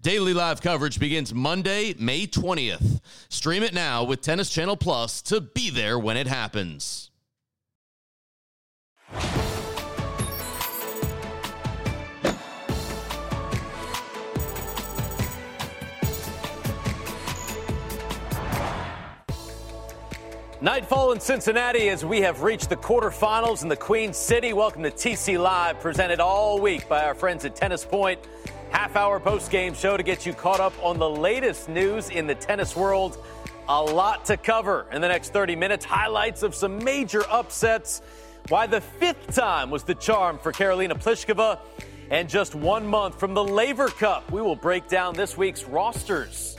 Daily 0.00 0.32
live 0.32 0.62
coverage 0.62 1.00
begins 1.00 1.34
Monday, 1.34 1.92
May 1.98 2.28
20th. 2.28 3.00
Stream 3.28 3.64
it 3.64 3.74
now 3.74 4.04
with 4.04 4.20
Tennis 4.20 4.48
Channel 4.48 4.76
Plus 4.76 5.20
to 5.22 5.40
be 5.40 5.70
there 5.70 5.98
when 5.98 6.16
it 6.16 6.28
happens. 6.28 7.10
Nightfall 20.60 21.10
in 21.12 21.18
Cincinnati 21.18 21.88
as 21.88 22.04
we 22.04 22.20
have 22.20 22.42
reached 22.42 22.68
the 22.68 22.76
quarterfinals 22.76 23.62
in 23.64 23.68
the 23.68 23.76
Queen 23.76 24.12
City. 24.12 24.52
Welcome 24.52 24.84
to 24.84 24.92
TC 24.92 25.40
Live, 25.40 25.80
presented 25.80 26.20
all 26.20 26.60
week 26.60 26.88
by 26.88 27.04
our 27.04 27.14
friends 27.14 27.44
at 27.44 27.56
Tennis 27.56 27.84
Point. 27.84 28.20
Half 28.70 28.96
hour 28.96 29.18
post 29.18 29.50
game 29.50 29.72
show 29.72 29.96
to 29.96 30.02
get 30.02 30.26
you 30.26 30.34
caught 30.34 30.60
up 30.60 30.74
on 30.82 30.98
the 30.98 31.08
latest 31.08 31.70
news 31.70 32.10
in 32.10 32.26
the 32.26 32.34
tennis 32.34 32.76
world. 32.76 33.16
A 33.66 33.82
lot 33.82 34.26
to 34.26 34.36
cover 34.36 34.86
in 34.92 35.00
the 35.00 35.08
next 35.08 35.32
30 35.32 35.56
minutes. 35.56 35.86
Highlights 35.86 36.42
of 36.42 36.54
some 36.54 36.84
major 36.84 37.22
upsets. 37.30 38.02
Why 38.48 38.66
the 38.66 38.82
fifth 38.82 39.34
time 39.34 39.70
was 39.70 39.84
the 39.84 39.94
charm 39.94 40.38
for 40.38 40.52
Karolina 40.52 40.92
Pliskova. 40.92 41.60
And 42.10 42.28
just 42.28 42.54
one 42.54 42.86
month 42.86 43.18
from 43.18 43.34
the 43.34 43.44
Laver 43.44 43.88
Cup, 43.88 44.30
we 44.30 44.42
will 44.42 44.56
break 44.56 44.86
down 44.86 45.14
this 45.14 45.36
week's 45.36 45.64
rosters. 45.64 46.58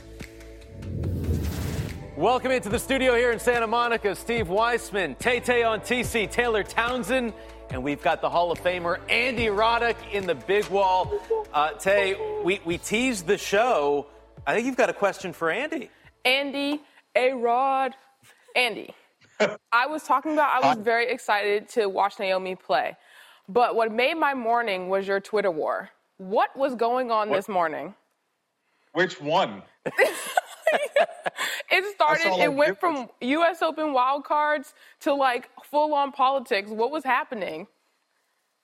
Welcome 2.16 2.50
into 2.50 2.68
the 2.68 2.78
studio 2.78 3.14
here 3.14 3.30
in 3.30 3.38
Santa 3.38 3.66
Monica, 3.66 4.14
Steve 4.14 4.48
Weissman, 4.48 5.14
Tay 5.14 5.40
Tay 5.40 5.62
on 5.62 5.80
TC, 5.80 6.30
Taylor 6.30 6.62
Townsend, 6.62 7.32
and 7.70 7.82
we've 7.82 8.02
got 8.02 8.20
the 8.20 8.28
Hall 8.28 8.50
of 8.50 8.60
Famer 8.62 8.98
Andy 9.08 9.46
Roddick 9.46 9.96
in 10.12 10.26
the 10.26 10.34
big 10.34 10.66
wall. 10.68 11.12
Uh, 11.52 11.72
Tay, 11.72 12.16
we, 12.44 12.60
we 12.64 12.78
teased 12.78 13.26
the 13.26 13.38
show. 13.38 14.06
I 14.46 14.54
think 14.54 14.66
you've 14.66 14.76
got 14.76 14.90
a 14.90 14.94
question 14.94 15.32
for 15.32 15.50
Andy. 15.50 15.90
Andy, 16.24 16.80
A 17.14 17.32
Rod, 17.32 17.94
Andy. 18.56 18.94
I 19.72 19.86
was 19.86 20.02
talking 20.02 20.32
about, 20.32 20.62
I 20.62 20.74
was 20.74 20.84
very 20.84 21.10
excited 21.10 21.68
to 21.70 21.86
watch 21.88 22.18
Naomi 22.18 22.56
play. 22.56 22.96
But 23.48 23.74
what 23.74 23.92
made 23.92 24.14
my 24.14 24.34
morning 24.34 24.88
was 24.88 25.06
your 25.08 25.20
Twitter 25.20 25.50
war. 25.50 25.90
What 26.18 26.56
was 26.56 26.74
going 26.74 27.10
on 27.10 27.30
What? 27.30 27.36
this 27.36 27.48
morning? 27.48 27.94
Which 28.92 29.20
one? 29.20 29.62
It 31.72 31.94
started, 31.94 32.32
it 32.42 32.52
went 32.52 32.72
did 32.72 32.78
from 32.80 33.08
US 33.20 33.62
Open 33.62 33.92
wild 33.92 34.24
cards 34.24 34.74
to 35.00 35.14
like 35.14 35.48
full 35.64 35.94
on 35.94 36.12
politics. 36.12 36.68
What 36.70 36.90
was 36.90 37.04
happening? 37.04 37.66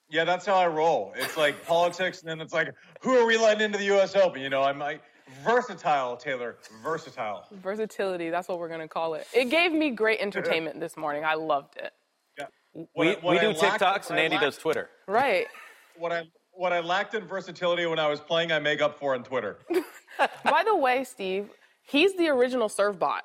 Yeah, 0.08 0.24
that's 0.24 0.46
how 0.46 0.54
I 0.54 0.66
roll. 0.68 1.12
It's 1.16 1.36
like 1.36 1.64
politics, 1.66 2.20
and 2.20 2.28
then 2.30 2.40
it's 2.40 2.52
like, 2.52 2.72
who 3.00 3.16
are 3.16 3.26
we 3.26 3.36
letting 3.38 3.64
into 3.64 3.78
the 3.78 3.84
U.S. 3.86 4.14
Open? 4.14 4.40
You 4.40 4.48
know, 4.50 4.62
I'm 4.62 4.78
like 4.78 5.02
versatile, 5.44 6.16
Taylor, 6.16 6.56
versatile. 6.82 7.44
Versatility, 7.52 8.30
that's 8.30 8.46
what 8.48 8.58
we're 8.60 8.68
going 8.68 8.80
to 8.80 8.88
call 8.88 9.14
it. 9.14 9.26
It 9.34 9.46
gave 9.50 9.72
me 9.72 9.90
great 9.90 10.20
entertainment 10.20 10.78
this 10.78 10.96
morning. 10.96 11.24
I 11.24 11.34
loved 11.34 11.76
it. 11.76 11.92
Yeah. 12.38 12.46
We, 12.74 12.86
What 12.92 13.06
I- 13.08 13.14
what 13.20 13.24
we 13.34 13.38
do 13.40 13.48
lacked- 13.48 13.82
TikToks 13.82 14.10
and 14.10 14.18
Andy 14.20 14.36
lacked- 14.36 14.44
does 14.44 14.58
Twitter. 14.58 14.90
Right. 15.06 15.46
What 15.98 16.12
I 16.12 16.24
what 16.52 16.74
I 16.74 16.80
lacked 16.80 17.14
in 17.14 17.26
versatility 17.26 17.86
when 17.86 17.98
I 17.98 18.06
was 18.06 18.20
playing, 18.20 18.52
I 18.52 18.58
make 18.58 18.82
up 18.82 18.98
for 18.98 19.14
on 19.14 19.24
Twitter. 19.24 19.56
By 20.44 20.62
the 20.66 20.76
way, 20.76 21.04
Steve, 21.04 21.48
he's 21.86 22.16
the 22.16 22.28
original 22.28 22.68
serve 22.68 22.98
bot. 22.98 23.22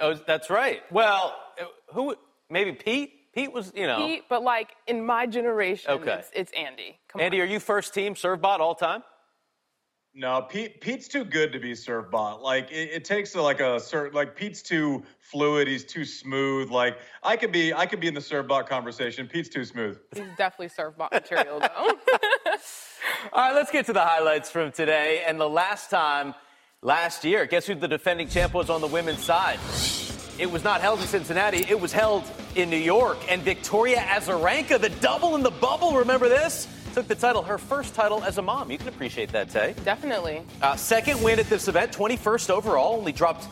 Oh, 0.00 0.14
that's 0.14 0.50
right. 0.50 0.82
Well, 0.90 1.36
who? 1.92 2.14
Maybe 2.50 2.72
Pete? 2.72 3.12
Pete 3.34 3.52
was, 3.52 3.72
you 3.74 3.86
know. 3.86 3.96
Pete, 4.06 4.24
but 4.28 4.42
like 4.42 4.70
in 4.86 5.04
my 5.04 5.26
generation, 5.26 5.90
Okay. 5.92 6.12
it's, 6.18 6.30
it's 6.34 6.52
Andy. 6.52 6.98
Come 7.08 7.20
Andy, 7.22 7.40
on. 7.40 7.46
are 7.46 7.50
you 7.50 7.60
first 7.60 7.94
team 7.94 8.14
Servbot 8.14 8.60
all 8.60 8.74
time? 8.74 9.02
No, 10.14 10.42
Pete. 10.42 10.82
Pete's 10.82 11.08
too 11.08 11.24
good 11.24 11.52
to 11.54 11.58
be 11.58 11.74
serve 11.74 12.10
bot. 12.10 12.42
Like 12.42 12.70
it, 12.70 12.90
it 12.92 13.04
takes 13.06 13.34
like 13.34 13.60
a 13.60 13.80
certain. 13.80 14.12
Like 14.14 14.36
Pete's 14.36 14.60
too 14.60 15.02
fluid. 15.20 15.66
He's 15.66 15.84
too 15.84 16.04
smooth. 16.04 16.68
Like 16.70 16.98
I 17.22 17.34
could 17.38 17.50
be. 17.52 17.72
I 17.72 17.86
could 17.86 18.00
be 18.00 18.08
in 18.08 18.12
the 18.14 18.20
serve 18.20 18.46
bot 18.46 18.68
conversation. 18.68 19.26
Pete's 19.26 19.48
too 19.48 19.64
smooth. 19.64 19.98
He's 20.14 20.26
definitely 20.36 20.68
serve 20.68 20.98
bot 20.98 21.12
material, 21.12 21.60
though. 21.60 21.68
All 23.32 23.42
right, 23.48 23.54
let's 23.54 23.70
get 23.70 23.86
to 23.86 23.94
the 23.94 24.02
highlights 24.04 24.50
from 24.50 24.70
today. 24.72 25.22
And 25.26 25.40
the 25.40 25.48
last 25.48 25.88
time, 25.88 26.34
last 26.82 27.24
year, 27.24 27.46
guess 27.46 27.66
who 27.66 27.74
the 27.74 27.88
defending 27.88 28.28
champ 28.28 28.52
was 28.52 28.68
on 28.68 28.80
the 28.80 28.86
women's 28.86 29.22
side? 29.22 29.58
It 30.38 30.50
was 30.50 30.64
not 30.64 30.80
held 30.80 31.00
in 31.00 31.06
Cincinnati, 31.06 31.64
it 31.68 31.80
was 31.80 31.92
held 31.92 32.24
in 32.54 32.68
New 32.70 32.76
York. 32.76 33.18
And 33.30 33.42
Victoria 33.42 33.98
Azarenka, 33.98 34.80
the 34.80 34.88
double 34.88 35.36
in 35.36 35.42
the 35.42 35.50
bubble, 35.50 35.96
remember 35.96 36.28
this? 36.28 36.66
Took 36.94 37.08
the 37.08 37.14
title, 37.14 37.42
her 37.42 37.56
first 37.56 37.94
title 37.94 38.22
as 38.24 38.36
a 38.38 38.42
mom. 38.42 38.70
You 38.70 38.78
can 38.78 38.88
appreciate 38.88 39.30
that, 39.32 39.48
Tay. 39.48 39.74
definitely. 39.84 40.42
Uh, 40.60 40.76
second 40.76 41.22
win 41.22 41.38
at 41.38 41.48
this 41.48 41.68
event, 41.68 41.92
21st 41.92 42.50
overall, 42.50 42.96
only 42.98 43.12
dropped 43.12 43.44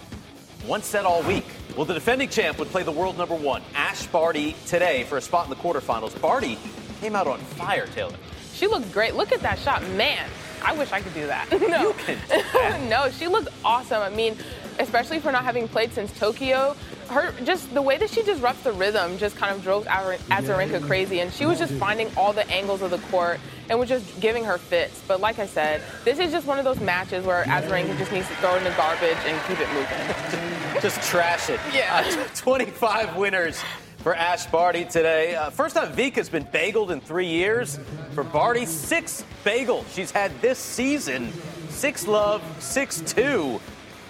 one 0.66 0.82
set 0.82 1.06
all 1.06 1.22
week. 1.22 1.46
Well, 1.74 1.86
the 1.86 1.94
defending 1.94 2.28
champ 2.28 2.58
would 2.58 2.68
play 2.68 2.82
the 2.82 2.92
world 2.92 3.16
number 3.16 3.34
one, 3.34 3.62
Ash 3.74 4.06
Barty, 4.08 4.56
today 4.66 5.04
for 5.04 5.16
a 5.16 5.22
spot 5.22 5.44
in 5.44 5.50
the 5.50 5.56
quarterfinals. 5.56 6.20
Barty 6.20 6.58
came 7.00 7.16
out 7.16 7.26
on 7.26 7.38
fire, 7.38 7.86
Taylor. 7.86 8.16
She 8.52 8.66
looked 8.66 8.92
great. 8.92 9.14
Look 9.14 9.32
at 9.32 9.40
that 9.40 9.58
shot. 9.58 9.82
Man, 9.90 10.28
I 10.62 10.72
wish 10.76 10.92
I 10.92 11.00
could 11.00 11.14
do 11.14 11.26
that. 11.26 11.50
no. 11.68 11.88
You 11.88 11.94
can 11.94 12.88
no, 12.88 13.10
she 13.10 13.26
looked 13.28 13.48
awesome. 13.64 14.02
I 14.02 14.10
mean, 14.10 14.36
especially 14.78 15.20
for 15.20 15.32
not 15.32 15.44
having 15.44 15.68
played 15.68 15.92
since 15.92 16.12
Tokyo. 16.18 16.76
Her 17.08 17.34
just 17.44 17.74
the 17.74 17.82
way 17.82 17.98
that 17.98 18.08
she 18.08 18.22
disrupts 18.22 18.62
the 18.62 18.72
rhythm 18.72 19.18
just 19.18 19.36
kind 19.36 19.54
of 19.54 19.62
drove 19.64 19.84
Azarenka 19.86 20.86
crazy, 20.86 21.20
and 21.20 21.32
she 21.32 21.44
was 21.44 21.58
just 21.58 21.72
finding 21.74 22.08
all 22.16 22.32
the 22.32 22.48
angles 22.48 22.82
of 22.82 22.90
the 22.90 22.98
court 22.98 23.40
and 23.68 23.78
was 23.80 23.88
just 23.88 24.20
giving 24.20 24.44
her 24.44 24.58
fits. 24.58 25.02
But 25.08 25.20
like 25.20 25.40
I 25.40 25.46
said, 25.46 25.82
this 26.04 26.20
is 26.20 26.30
just 26.30 26.46
one 26.46 26.58
of 26.58 26.64
those 26.64 26.78
matches 26.80 27.24
where 27.24 27.44
Azarenka 27.44 27.98
just 27.98 28.12
needs 28.12 28.28
to 28.28 28.34
throw 28.36 28.54
it 28.54 28.58
in 28.58 28.64
the 28.64 28.70
garbage 28.70 29.16
and 29.26 29.40
keep 29.48 29.58
it 29.60 29.68
moving. 29.72 30.80
Just 30.82 31.02
trash 31.08 31.50
it. 31.50 31.60
Yeah. 31.72 32.04
Uh, 32.06 32.28
25 32.36 33.16
winners 33.16 33.60
for 34.02 34.14
Ash 34.14 34.46
Barty 34.46 34.84
today. 34.84 35.34
Uh, 35.34 35.50
first 35.50 35.76
time 35.76 35.92
Vika's 35.92 36.28
been 36.28 36.44
bageled 36.46 36.90
in 36.90 37.00
three 37.00 37.26
years. 37.26 37.78
For 38.14 38.24
Barty, 38.24 38.64
six 38.64 39.24
bagels 39.44 39.84
she's 39.94 40.10
had 40.10 40.32
this 40.40 40.58
season. 40.58 41.32
Six 41.68 42.06
love, 42.06 42.42
six 42.60 43.00
two. 43.00 43.60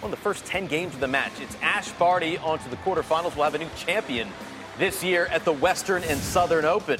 One 0.01 0.11
of 0.13 0.19
the 0.19 0.23
first 0.23 0.47
10 0.47 0.67
games 0.67 0.95
of 0.95 1.01
the 1.01 1.09
match. 1.09 1.33
It's 1.41 1.57
Ash 1.61 1.91
Barty 1.93 2.39
onto 2.39 2.71
the 2.71 2.77
quarterfinals. 2.77 3.35
We'll 3.37 3.45
have 3.45 3.55
a 3.55 3.59
new 3.59 3.69
champion 3.77 4.29
this 4.79 5.05
year 5.05 5.27
at 5.27 5.45
the 5.45 5.53
Western 5.53 6.03
and 6.05 6.19
Southern 6.19 6.65
Open. 6.65 6.99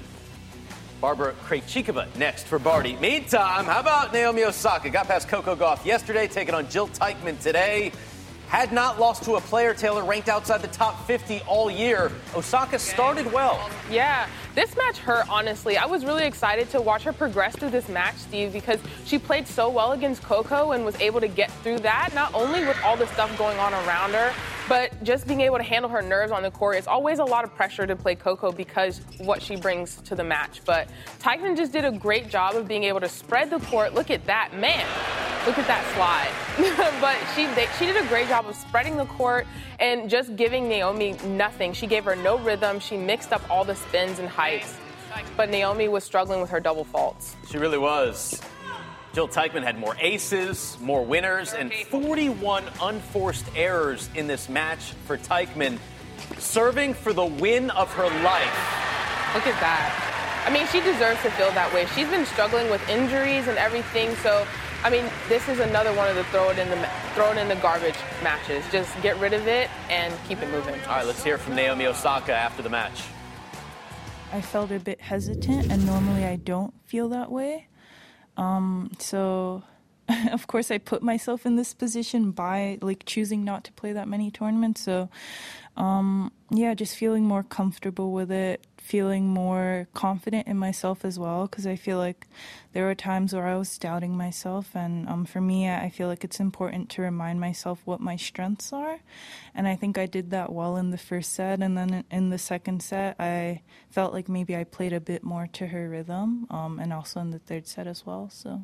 Barbora 1.01 1.33
Krejcikova 1.47 2.15
next 2.17 2.45
for 2.47 2.59
Barty. 2.59 2.95
Meantime, 2.97 3.65
how 3.65 3.81
about 3.81 4.13
Naomi 4.13 4.45
Osaka? 4.45 4.91
Got 4.91 5.07
past 5.09 5.29
Coco 5.29 5.57
Gauff 5.57 5.87
yesterday, 5.87 6.29
taking 6.29 6.55
on 6.55 6.69
Jill 6.69 6.89
Teichmann 6.89 7.41
today. 7.41 7.93
Had 8.51 8.73
not 8.73 8.99
lost 8.99 9.23
to 9.25 9.37
a 9.37 9.41
player, 9.41 9.73
Taylor, 9.75 10.03
ranked 10.03 10.29
outside 10.29 10.61
the 10.61 10.67
top 10.67 11.07
50 11.07 11.41
all 11.47 11.71
year. 11.71 12.11
Osaka 12.35 12.81
started 12.81 13.33
well. 13.33 13.71
Yeah, 13.89 14.29
this 14.57 14.77
match 14.77 14.99
hurt, 14.99 15.25
honestly. 15.31 15.77
I 15.77 15.87
was 15.87 16.05
really 16.05 16.25
excited 16.25 16.69
to 16.71 16.81
watch 16.81 17.05
her 17.05 17.13
progress 17.13 17.55
through 17.55 17.71
this 17.71 17.89
match, 17.89 18.17
Steve, 18.17 18.53
because 18.53 18.81
she 19.05 19.21
played 19.21 19.47
so 19.47 19.71
well 19.71 19.93
against 19.93 20.25
Coco 20.25 20.73
and 20.73 20.85
was 20.85 21.01
able 21.01 21.21
to 21.21 21.29
get 21.29 21.53
through 21.63 21.79
that, 21.79 22.11
not 22.13 22.35
only 22.35 22.67
with 22.67 22.77
all 22.83 22.97
the 22.97 23.07
stuff 23.07 23.39
going 23.39 23.57
on 23.61 23.73
around 23.73 24.15
her, 24.15 24.35
but 24.69 25.01
just 25.05 25.29
being 25.29 25.43
able 25.43 25.59
to 25.59 25.63
handle 25.63 25.89
her 25.89 26.03
nerves 26.03 26.33
on 26.33 26.43
the 26.43 26.51
court. 26.51 26.77
It's 26.77 26.89
always 26.89 27.21
a 27.21 27.25
lot 27.25 27.45
of 27.45 27.55
pressure 27.55 27.87
to 27.87 27.95
play 27.95 28.17
Coco 28.17 28.51
because 28.51 29.01
what 29.19 29.41
she 29.41 29.55
brings 29.55 29.95
to 30.03 30.17
the 30.17 30.25
match. 30.25 30.61
But 30.65 30.89
Tyson 31.21 31.55
just 31.55 31.71
did 31.71 31.85
a 31.85 31.93
great 31.93 32.29
job 32.29 32.57
of 32.57 32.67
being 32.67 32.83
able 32.83 32.99
to 32.99 33.09
spread 33.09 33.49
the 33.49 33.61
court. 33.61 33.95
Look 33.95 34.11
at 34.11 34.27
that, 34.27 34.57
man. 34.57 34.87
Look 35.47 35.59
at 35.59 35.67
that 35.67 35.85
slide. 35.95 36.31
but 37.01 37.17
she 37.35 37.47
they, 37.55 37.67
she 37.79 37.87
did 37.87 37.97
a 37.97 38.07
great 38.09 38.29
job 38.29 38.47
of 38.47 38.55
spreading 38.55 38.97
the 38.97 39.07
court 39.07 39.47
and 39.79 40.11
just 40.11 40.37
giving 40.37 40.69
Naomi 40.69 41.15
nothing. 41.25 41.73
She 41.73 41.87
gave 41.87 42.05
her 42.05 42.15
no 42.15 42.39
rhythm. 42.39 42.79
She 42.79 42.97
mixed 42.97 43.33
up 43.33 43.43
all 43.49 43.65
the 43.65 43.75
spins 43.75 44.19
and 44.19 44.29
heights. 44.29 44.77
But 45.37 45.49
Naomi 45.49 45.89
was 45.89 46.05
struggling 46.05 46.41
with 46.41 46.51
her 46.51 46.61
double 46.61 46.85
faults. 46.85 47.37
She 47.51 47.59
really 47.59 47.79
was. 47.79 48.41
Jill 49.13 49.27
Teichmann 49.27 49.65
had 49.65 49.79
more 49.79 49.97
aces, 49.99 50.77
more 50.81 51.05
winners, 51.05 51.53
and 51.53 51.73
41 51.73 52.65
unforced 52.81 53.47
errors 53.57 54.09
in 54.15 54.29
this 54.29 54.49
match 54.49 54.93
for 55.07 55.19
Teichmann, 55.19 55.79
serving 56.39 56.95
for 56.95 57.13
the 57.13 57.25
win 57.25 57.71
of 57.71 57.93
her 57.95 58.09
life. 58.23 59.35
Look 59.35 59.49
at 59.49 59.59
that. 59.61 60.45
I 60.47 60.53
mean, 60.53 60.67
she 60.69 60.81
deserves 60.81 61.21
to 61.23 61.31
feel 61.33 61.51
that 61.53 61.73
way. 61.75 61.87
She's 61.95 62.09
been 62.09 62.25
struggling 62.25 62.71
with 62.71 62.87
injuries 62.89 63.49
and 63.49 63.59
everything, 63.59 64.15
so 64.17 64.47
I 64.83 64.89
mean, 64.89 65.05
this 65.29 65.47
is 65.49 65.59
another 65.61 65.93
one 65.93 66.09
of 66.09 66.17
the 66.17 66.25
throw 66.25 66.49
it 66.49 66.59
in 66.59 66.71
the 66.71 66.89
throw 67.15 67.33
it 67.33 67.37
in 67.37 67.49
the 67.49 67.57
garbage 67.57 67.99
matches. 68.23 68.65
Just 68.73 68.91
get 69.03 69.19
rid 69.19 69.35
of 69.35 69.47
it 69.47 69.69
and 69.91 70.15
keep 70.27 70.41
it 70.41 70.49
moving. 70.51 70.75
All 70.83 70.97
right, 70.97 71.07
let's 71.07 71.23
hear 71.23 71.37
from 71.37 71.55
Naomi 71.55 71.87
Osaka 71.87 72.33
after 72.33 72.63
the 72.63 72.71
match. 72.71 73.03
I 74.33 74.41
felt 74.41 74.71
a 74.71 74.79
bit 74.79 75.01
hesitant, 75.01 75.71
and 75.71 75.85
normally 75.85 76.25
I 76.25 76.37
don't 76.37 76.73
feel 76.87 77.11
that 77.11 77.31
way. 77.31 77.69
Um, 78.39 78.93
so, 78.99 79.65
of 80.33 80.47
course, 80.47 80.71
I 80.71 80.79
put 80.79 81.03
myself 81.03 81.45
in 81.45 81.57
this 81.57 81.75
position 81.75 82.31
by 82.31 82.79
like 82.81 83.05
choosing 83.05 83.45
not 83.45 83.65
to 83.65 83.73
play 83.73 83.93
that 83.93 84.09
many 84.09 84.31
tournaments. 84.31 84.81
So, 84.81 85.11
um, 85.77 86.33
yeah, 86.51 86.73
just 86.73 86.97
feeling 86.97 87.25
more 87.25 87.43
comfortable 87.43 88.13
with 88.13 88.31
it, 88.31 88.67
feeling 88.91 89.29
more 89.29 89.87
confident 89.95 90.49
in 90.49 90.59
myself 90.59 91.05
as 91.05 91.17
well 91.17 91.47
because 91.47 91.65
I 91.65 91.77
feel 91.77 91.97
like 91.97 92.27
there 92.73 92.85
were 92.85 92.95
times 92.97 93.33
where 93.33 93.47
I 93.47 93.55
was 93.55 93.79
doubting 93.79 94.17
myself. 94.17 94.75
And 94.75 95.09
um, 95.09 95.25
for 95.25 95.41
me, 95.41 95.71
I 95.71 95.91
feel 95.91 96.09
like 96.09 96.25
it's 96.25 96.41
important 96.41 96.91
to 96.91 97.03
remind 97.03 97.39
myself 97.39 97.79
what 97.85 98.01
my 98.01 98.17
strengths 98.17 98.73
are. 98.73 98.99
And 99.55 99.69
I 99.69 99.77
think 99.77 99.97
I 99.97 100.07
did 100.07 100.31
that 100.31 100.53
well 100.53 100.77
in 100.77 100.91
the 100.91 100.99
first 100.99 101.35
set. 101.35 101.61
And 101.61 101.79
then 101.79 102.03
in 102.11 102.31
the 102.31 102.39
second 102.39 102.83
set, 102.83 103.15
I 103.21 103.63
felt 103.91 104.13
like 104.13 104.29
maybe 104.29 104.57
I 104.57 104.65
played 104.65 104.93
a 104.93 105.01
bit 105.01 105.23
more 105.23 105.47
to 105.53 105.69
her 105.69 105.89
rhythm 105.89 106.49
um, 106.51 106.81
and 106.81 106.93
also 106.93 107.21
in 107.21 107.31
the 107.31 107.39
third 107.39 107.69
set 107.69 107.87
as 107.87 108.05
well. 108.05 108.29
So. 108.29 108.61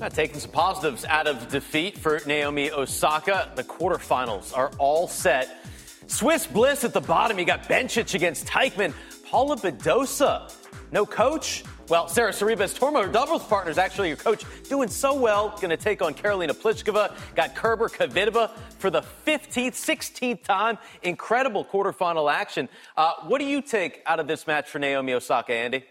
Not 0.00 0.14
taking 0.14 0.40
some 0.40 0.50
positives 0.50 1.04
out 1.04 1.28
of 1.28 1.48
defeat 1.48 1.96
for 1.96 2.20
Naomi 2.26 2.72
Osaka. 2.72 3.52
The 3.54 3.62
quarterfinals 3.62 4.56
are 4.56 4.72
all 4.78 5.06
set. 5.06 5.64
Swiss 6.06 6.46
Bliss 6.46 6.84
at 6.84 6.92
the 6.92 7.00
bottom. 7.00 7.38
You 7.38 7.44
got 7.44 7.64
Bencic 7.64 8.14
against 8.14 8.46
Teichmann. 8.46 8.92
Paula 9.24 9.56
Badosa. 9.56 10.52
No 10.92 11.04
coach? 11.04 11.64
Well, 11.88 12.08
Sara 12.08 12.30
Sorribes 12.30 12.78
Tormo, 12.78 13.12
doubles 13.12 13.44
partner, 13.44 13.70
is 13.70 13.76
actually 13.76 14.08
your 14.08 14.16
coach. 14.16 14.44
Doing 14.68 14.88
so 14.88 15.12
well. 15.12 15.50
Going 15.50 15.70
to 15.70 15.76
take 15.76 16.00
on 16.00 16.14
Karolina 16.14 16.52
Pliskova. 16.52 17.14
Got 17.34 17.54
Kerber 17.54 17.88
Kvitova 17.88 18.50
for 18.78 18.90
the 18.90 19.02
15th, 19.26 19.72
16th 19.72 20.44
time. 20.44 20.78
Incredible 21.02 21.64
quarterfinal 21.64 22.32
action. 22.32 22.68
Uh, 22.96 23.12
what 23.26 23.38
do 23.38 23.44
you 23.44 23.60
take 23.60 24.02
out 24.06 24.18
of 24.18 24.26
this 24.26 24.46
match 24.46 24.68
for 24.70 24.78
Naomi 24.78 25.12
Osaka, 25.12 25.52
Andy? 25.52 25.84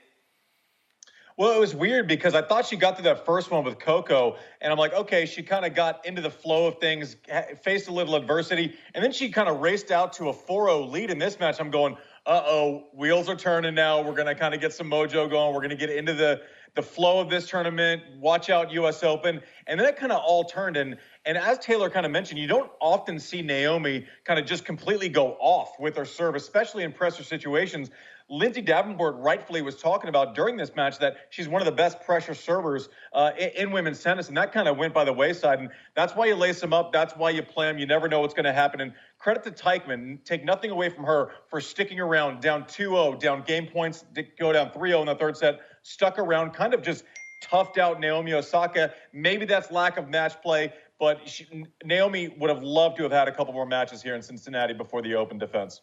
Well, 1.36 1.52
it 1.52 1.60
was 1.60 1.74
weird 1.74 2.08
because 2.08 2.36
I 2.36 2.44
thought 2.44 2.68
she 2.68 2.76
got 2.76 2.96
through 2.96 3.06
that 3.06 3.26
first 3.26 3.50
one 3.50 3.64
with 3.64 3.80
Coco, 3.80 4.38
and 4.62 4.72
I'm 4.72 4.78
like, 4.78 4.94
okay, 4.94 5.26
she 5.26 5.42
kind 5.42 5.66
of 5.66 5.74
got 5.74 6.06
into 6.06 6.22
the 6.22 6.30
flow 6.30 6.68
of 6.68 6.78
things, 6.80 7.16
faced 7.64 7.88
a 7.88 7.92
little 7.92 8.16
adversity, 8.16 8.76
and 8.94 9.04
then 9.04 9.12
she 9.12 9.30
kind 9.30 9.50
of 9.50 9.60
raced 9.60 9.90
out 9.90 10.14
to 10.14 10.30
a 10.30 10.34
4 10.34 10.68
0 10.68 10.84
lead 10.84 11.10
in 11.10 11.18
this 11.18 11.40
match. 11.40 11.60
I'm 11.60 11.72
going, 11.72 11.98
uh 12.26 12.44
oh, 12.46 12.86
wheels 12.94 13.30
are 13.30 13.36
turning 13.36 13.74
now. 13.74 14.02
We're 14.02 14.14
going 14.14 14.28
to 14.28 14.36
kind 14.36 14.54
of 14.54 14.62
get 14.62 14.74
some 14.74 14.90
mojo 14.90 15.30
going. 15.30 15.54
We're 15.54 15.60
going 15.62 15.72
to 15.72 15.76
get 15.76 15.90
into 15.90 16.14
the 16.14 16.42
the 16.76 16.82
flow 16.82 17.20
of 17.20 17.30
this 17.30 17.48
tournament. 17.48 18.02
Watch 18.20 18.50
out, 18.50 18.72
U.S. 18.72 19.04
Open, 19.04 19.42
and 19.68 19.80
then 19.80 19.88
it 19.88 19.96
kind 19.96 20.12
of 20.12 20.22
all 20.26 20.44
turned. 20.44 20.78
And 20.78 20.98
and 21.26 21.38
as 21.38 21.60
Taylor 21.60 21.90
kind 21.90 22.06
of 22.06 22.12
mentioned, 22.12 22.40
you 22.40 22.48
don't 22.48 22.72
often 22.80 23.20
see 23.20 23.42
Naomi 23.42 24.06
kind 24.24 24.40
of 24.40 24.46
just 24.46 24.66
completely 24.66 25.10
go 25.10 25.34
off 25.40 25.80
with 25.80 25.96
her 25.98 26.06
serve, 26.06 26.36
especially 26.36 26.84
in 26.84 26.92
pressure 26.92 27.24
situations. 27.24 27.92
Lindsay 28.30 28.62
Davenport 28.62 29.16
rightfully 29.18 29.62
was 29.62 29.76
talking 29.76 30.10
about 30.10 30.34
during 30.34 30.58
this 30.58 30.76
match 30.76 30.98
that 31.00 31.16
she's 31.30 31.48
one 31.48 31.62
of 31.62 31.66
the 31.66 31.72
best 31.72 32.02
pressure 32.02 32.34
servers 32.34 32.90
uh, 33.14 33.32
in, 33.38 33.50
in, 33.50 33.72
women's 33.72 34.02
tennis, 34.02 34.28
and 34.28 34.38
that 34.38 34.52
kind 34.52 34.68
of 34.68 34.78
went 34.78 34.94
by 34.94 35.04
the 35.04 35.14
wayside. 35.14 35.60
And 35.60 35.70
that's 35.96 36.16
why 36.16 36.26
you 36.28 36.36
lace 36.36 36.60
them 36.62 36.74
up. 36.74 36.92
That's 36.92 37.16
why 37.16 37.32
you 37.32 37.44
play 37.44 37.68
them. 37.68 37.78
You 37.78 37.86
never 37.86 38.08
know 38.08 38.22
what's 38.22 38.34
going 38.34 38.46
to 38.46 38.54
happen. 38.54 38.82
And 38.82 38.94
credit 39.20 39.44
to 39.44 39.52
Teichmann, 39.52 40.24
take 40.24 40.44
nothing 40.44 40.72
away 40.72 40.90
from 40.90 41.04
her 41.04 41.32
for 41.50 41.62
sticking 41.62 42.00
around, 42.00 42.42
down 42.42 42.64
2-0, 42.64 43.20
down 43.20 43.44
game 43.44 43.68
points, 43.68 44.06
go 44.40 44.54
down 44.54 44.70
3-0 44.72 45.02
in 45.02 45.06
the 45.08 45.16
third 45.16 45.38
set, 45.38 45.60
stuck 45.82 46.18
around, 46.18 46.52
kind 46.52 46.74
of 46.74 46.82
just 46.82 47.04
toughed 47.44 47.78
out 47.78 48.00
Naomi 48.00 48.34
Osaka. 48.34 48.94
Maybe 49.12 49.46
that's 49.46 49.72
lack 49.72 49.98
of 49.98 50.10
match 50.10 50.42
play, 50.42 50.74
but 51.00 51.28
she, 51.28 51.66
Naomi 51.84 52.30
would 52.40 52.50
have 52.50 52.64
loved 52.64 52.98
to 52.98 53.04
have 53.04 53.12
had 53.12 53.28
a 53.28 53.32
couple 53.32 53.54
more 53.54 53.66
matches 53.66 54.02
here 54.02 54.16
in 54.16 54.22
Cincinnati 54.22 54.74
before 54.74 55.02
the 55.02 55.16
Open 55.16 55.38
defense. 55.38 55.82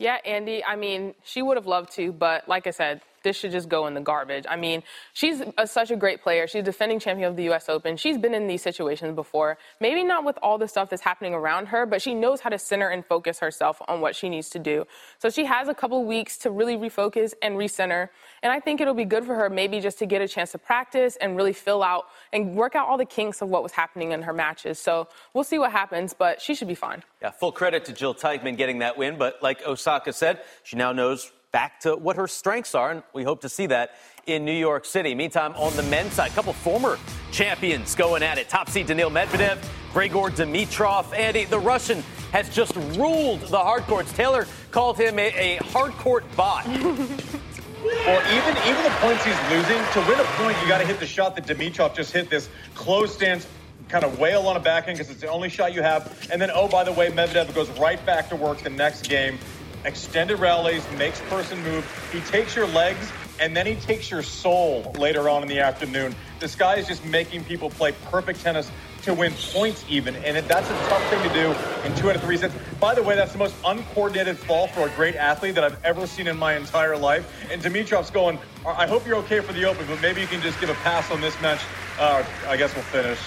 Yeah, 0.00 0.16
Andy, 0.24 0.64
I 0.64 0.76
mean, 0.76 1.14
she 1.24 1.42
would 1.42 1.58
have 1.58 1.66
loved 1.66 1.92
to, 1.96 2.10
but 2.10 2.48
like 2.48 2.66
I 2.66 2.70
said, 2.70 3.02
this 3.22 3.36
should 3.36 3.52
just 3.52 3.68
go 3.68 3.86
in 3.86 3.94
the 3.94 4.00
garbage. 4.00 4.44
I 4.48 4.56
mean, 4.56 4.82
she's 5.12 5.42
a, 5.58 5.66
such 5.66 5.90
a 5.90 5.96
great 5.96 6.22
player. 6.22 6.46
She's 6.46 6.64
defending 6.64 6.98
champion 6.98 7.28
of 7.28 7.36
the 7.36 7.44
U.S. 7.44 7.68
Open. 7.68 7.96
She's 7.96 8.18
been 8.18 8.34
in 8.34 8.46
these 8.46 8.62
situations 8.62 9.14
before. 9.14 9.58
Maybe 9.80 10.04
not 10.04 10.24
with 10.24 10.38
all 10.42 10.58
the 10.58 10.68
stuff 10.68 10.90
that's 10.90 11.02
happening 11.02 11.34
around 11.34 11.66
her, 11.66 11.86
but 11.86 12.02
she 12.02 12.14
knows 12.14 12.40
how 12.40 12.50
to 12.50 12.58
center 12.58 12.88
and 12.88 13.04
focus 13.04 13.40
herself 13.40 13.80
on 13.88 14.00
what 14.00 14.16
she 14.16 14.28
needs 14.28 14.50
to 14.50 14.58
do. 14.58 14.86
So 15.18 15.30
she 15.30 15.44
has 15.44 15.68
a 15.68 15.74
couple 15.74 16.04
weeks 16.04 16.38
to 16.38 16.50
really 16.50 16.76
refocus 16.76 17.34
and 17.42 17.56
recenter. 17.56 18.08
And 18.42 18.52
I 18.52 18.60
think 18.60 18.80
it'll 18.80 18.94
be 18.94 19.04
good 19.04 19.24
for 19.24 19.34
her 19.34 19.50
maybe 19.50 19.80
just 19.80 19.98
to 19.98 20.06
get 20.06 20.22
a 20.22 20.28
chance 20.28 20.52
to 20.52 20.58
practice 20.58 21.16
and 21.16 21.36
really 21.36 21.52
fill 21.52 21.82
out 21.82 22.06
and 22.32 22.54
work 22.54 22.74
out 22.74 22.88
all 22.88 22.96
the 22.96 23.04
kinks 23.04 23.42
of 23.42 23.48
what 23.48 23.62
was 23.62 23.72
happening 23.72 24.12
in 24.12 24.22
her 24.22 24.32
matches. 24.32 24.78
So 24.78 25.08
we'll 25.34 25.44
see 25.44 25.58
what 25.58 25.72
happens, 25.72 26.14
but 26.14 26.40
she 26.40 26.54
should 26.54 26.68
be 26.68 26.74
fine. 26.74 27.02
Yeah, 27.20 27.30
full 27.30 27.52
credit 27.52 27.84
to 27.86 27.92
Jill 27.92 28.14
Teichmann 28.14 28.56
getting 28.56 28.78
that 28.78 28.96
win. 28.96 29.18
But 29.18 29.42
like 29.42 29.66
Osaka 29.66 30.12
said, 30.12 30.40
she 30.62 30.76
now 30.76 30.92
knows 30.92 31.30
back 31.52 31.80
to 31.80 31.96
what 31.96 32.16
her 32.16 32.28
strengths 32.28 32.74
are, 32.74 32.90
and 32.90 33.02
we 33.12 33.24
hope 33.24 33.40
to 33.40 33.48
see 33.48 33.66
that 33.66 33.92
in 34.26 34.44
New 34.44 34.52
York 34.52 34.84
City. 34.84 35.14
Meantime, 35.14 35.52
on 35.54 35.74
the 35.76 35.82
men's 35.84 36.12
side, 36.12 36.30
a 36.30 36.34
couple 36.34 36.52
former 36.52 36.98
champions 37.32 37.94
going 37.94 38.22
at 38.22 38.38
it. 38.38 38.48
Top 38.48 38.68
seed 38.68 38.86
Daniil 38.86 39.10
Medvedev, 39.10 39.58
Grigor 39.92 40.30
Dimitrov. 40.30 41.12
Andy, 41.16 41.44
the 41.44 41.58
Russian 41.58 42.02
has 42.32 42.48
just 42.50 42.76
ruled 42.96 43.40
the 43.40 43.58
hard 43.58 43.82
courts. 43.84 44.12
Taylor 44.12 44.46
called 44.70 44.96
him 44.96 45.18
a, 45.18 45.56
a 45.56 45.56
hard 45.64 45.92
court 45.92 46.24
bot. 46.36 46.66
well, 46.68 46.78
even 46.78 48.56
even 48.68 48.84
the 48.84 48.96
points 49.00 49.24
he's 49.24 49.50
losing, 49.50 49.82
to 49.92 50.00
win 50.08 50.20
a 50.20 50.24
point, 50.36 50.56
you 50.62 50.68
got 50.68 50.78
to 50.78 50.86
hit 50.86 51.00
the 51.00 51.06
shot 51.06 51.34
that 51.36 51.46
Dimitrov 51.46 51.96
just 51.96 52.12
hit. 52.12 52.30
This 52.30 52.48
close 52.74 53.14
stance 53.14 53.46
kind 53.88 54.04
of 54.04 54.20
wail 54.20 54.46
on 54.46 54.56
a 54.56 54.60
backhand 54.60 54.96
because 54.98 55.10
it's 55.10 55.20
the 55.20 55.28
only 55.28 55.48
shot 55.48 55.74
you 55.74 55.82
have. 55.82 56.28
And 56.30 56.40
then, 56.40 56.50
oh, 56.54 56.68
by 56.68 56.84
the 56.84 56.92
way, 56.92 57.10
Medvedev 57.10 57.52
goes 57.54 57.68
right 57.70 58.04
back 58.06 58.28
to 58.28 58.36
work 58.36 58.58
the 58.58 58.70
next 58.70 59.08
game 59.08 59.38
extended 59.84 60.38
rallies, 60.38 60.84
makes 60.98 61.20
person 61.22 61.62
move. 61.62 61.84
He 62.12 62.20
takes 62.20 62.54
your 62.54 62.66
legs 62.68 63.10
and 63.40 63.56
then 63.56 63.66
he 63.66 63.74
takes 63.74 64.10
your 64.10 64.22
soul 64.22 64.94
later 64.98 65.28
on 65.28 65.42
in 65.42 65.48
the 65.48 65.60
afternoon. 65.60 66.14
This 66.38 66.54
guy 66.54 66.76
is 66.76 66.86
just 66.86 67.04
making 67.06 67.44
people 67.44 67.70
play 67.70 67.92
perfect 68.10 68.42
tennis 68.42 68.70
to 69.02 69.14
win 69.14 69.32
points 69.52 69.82
even, 69.88 70.14
and 70.16 70.36
that's 70.46 70.68
a 70.68 70.74
tough 70.88 71.02
thing 71.08 71.22
to 71.22 71.32
do 71.32 71.54
in 71.84 71.96
two 71.96 72.10
out 72.10 72.16
of 72.16 72.22
three 72.22 72.36
sets. 72.36 72.54
By 72.78 72.94
the 72.94 73.02
way, 73.02 73.16
that's 73.16 73.32
the 73.32 73.38
most 73.38 73.54
uncoordinated 73.64 74.38
fall 74.38 74.66
for 74.68 74.86
a 74.86 74.90
great 74.90 75.16
athlete 75.16 75.54
that 75.54 75.64
I've 75.64 75.82
ever 75.84 76.06
seen 76.06 76.26
in 76.26 76.36
my 76.36 76.54
entire 76.54 76.98
life. 76.98 77.26
And 77.50 77.62
Dimitrov's 77.62 78.10
going, 78.10 78.38
I 78.66 78.86
hope 78.86 79.06
you're 79.06 79.16
okay 79.16 79.40
for 79.40 79.54
the 79.54 79.64
Open, 79.64 79.86
but 79.86 80.02
maybe 80.02 80.20
you 80.20 80.26
can 80.26 80.42
just 80.42 80.60
give 80.60 80.68
a 80.68 80.74
pass 80.74 81.10
on 81.10 81.22
this 81.22 81.40
match. 81.40 81.60
Uh, 81.98 82.22
I 82.46 82.58
guess 82.58 82.74
we'll 82.74 82.84
finish. 82.84 83.18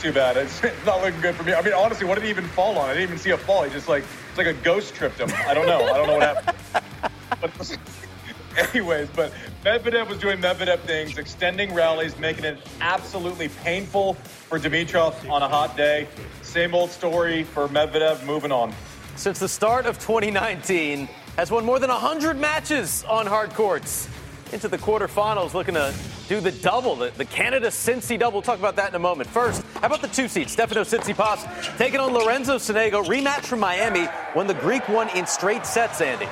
Too 0.00 0.12
bad. 0.12 0.36
It's 0.36 0.60
not 0.86 1.02
looking 1.02 1.20
good 1.20 1.36
for 1.36 1.44
me. 1.44 1.54
I 1.54 1.62
mean, 1.62 1.74
honestly, 1.74 2.06
what 2.06 2.16
did 2.16 2.24
he 2.24 2.30
even 2.30 2.46
fall 2.48 2.76
on? 2.78 2.90
I 2.90 2.94
didn't 2.94 3.04
even 3.04 3.18
see 3.18 3.30
a 3.30 3.38
fall. 3.38 3.62
He 3.62 3.70
just 3.70 3.88
like 3.88 4.02
it's 4.32 4.38
like 4.38 4.46
a 4.46 4.54
ghost 4.54 4.94
tripped 4.94 5.20
him. 5.20 5.30
I 5.46 5.52
don't 5.52 5.66
know. 5.66 5.84
I 5.84 5.98
don't 5.98 6.06
know 6.06 6.14
what 6.14 6.22
happened. 6.22 6.56
But 7.38 7.78
anyways, 8.74 9.10
but 9.14 9.30
Medvedev 9.62 10.08
was 10.08 10.16
doing 10.16 10.38
Medvedev 10.38 10.80
things, 10.80 11.18
extending 11.18 11.74
rallies, 11.74 12.18
making 12.18 12.46
it 12.46 12.58
absolutely 12.80 13.50
painful 13.62 14.14
for 14.14 14.58
Dimitrov 14.58 15.28
on 15.28 15.42
a 15.42 15.48
hot 15.48 15.76
day. 15.76 16.08
Same 16.40 16.74
old 16.74 16.90
story 16.90 17.42
for 17.42 17.68
Medvedev. 17.68 18.24
Moving 18.24 18.52
on. 18.52 18.72
Since 19.16 19.38
the 19.38 19.48
start 19.50 19.84
of 19.84 19.98
2019, 19.98 21.10
has 21.36 21.50
won 21.50 21.66
more 21.66 21.78
than 21.78 21.90
100 21.90 22.38
matches 22.38 23.04
on 23.04 23.26
hard 23.26 23.50
courts. 23.50 24.08
Into 24.52 24.68
the 24.68 24.76
quarterfinals, 24.76 25.54
looking 25.54 25.74
to 25.74 25.94
do 26.28 26.40
the 26.40 26.52
double, 26.52 26.94
the, 26.94 27.10
the 27.16 27.24
Canada 27.24 27.68
Cincy 27.68 28.18
double. 28.18 28.34
We'll 28.34 28.42
talk 28.42 28.58
about 28.58 28.76
that 28.76 28.90
in 28.90 28.94
a 28.94 28.98
moment. 28.98 29.30
First, 29.30 29.62
how 29.74 29.86
about 29.86 30.02
the 30.02 30.08
two 30.08 30.28
seed, 30.28 30.48
Stefanos 30.48 30.96
Tsitsipas 30.96 31.78
taking 31.78 32.00
on 32.00 32.12
Lorenzo 32.12 32.56
Sonego, 32.56 33.02
rematch 33.04 33.44
from 33.44 33.60
Miami 33.60 34.04
when 34.34 34.46
the 34.46 34.54
Greek 34.54 34.86
won 34.90 35.08
in 35.16 35.26
straight 35.26 35.64
sets, 35.64 36.02
Andy. 36.02 36.28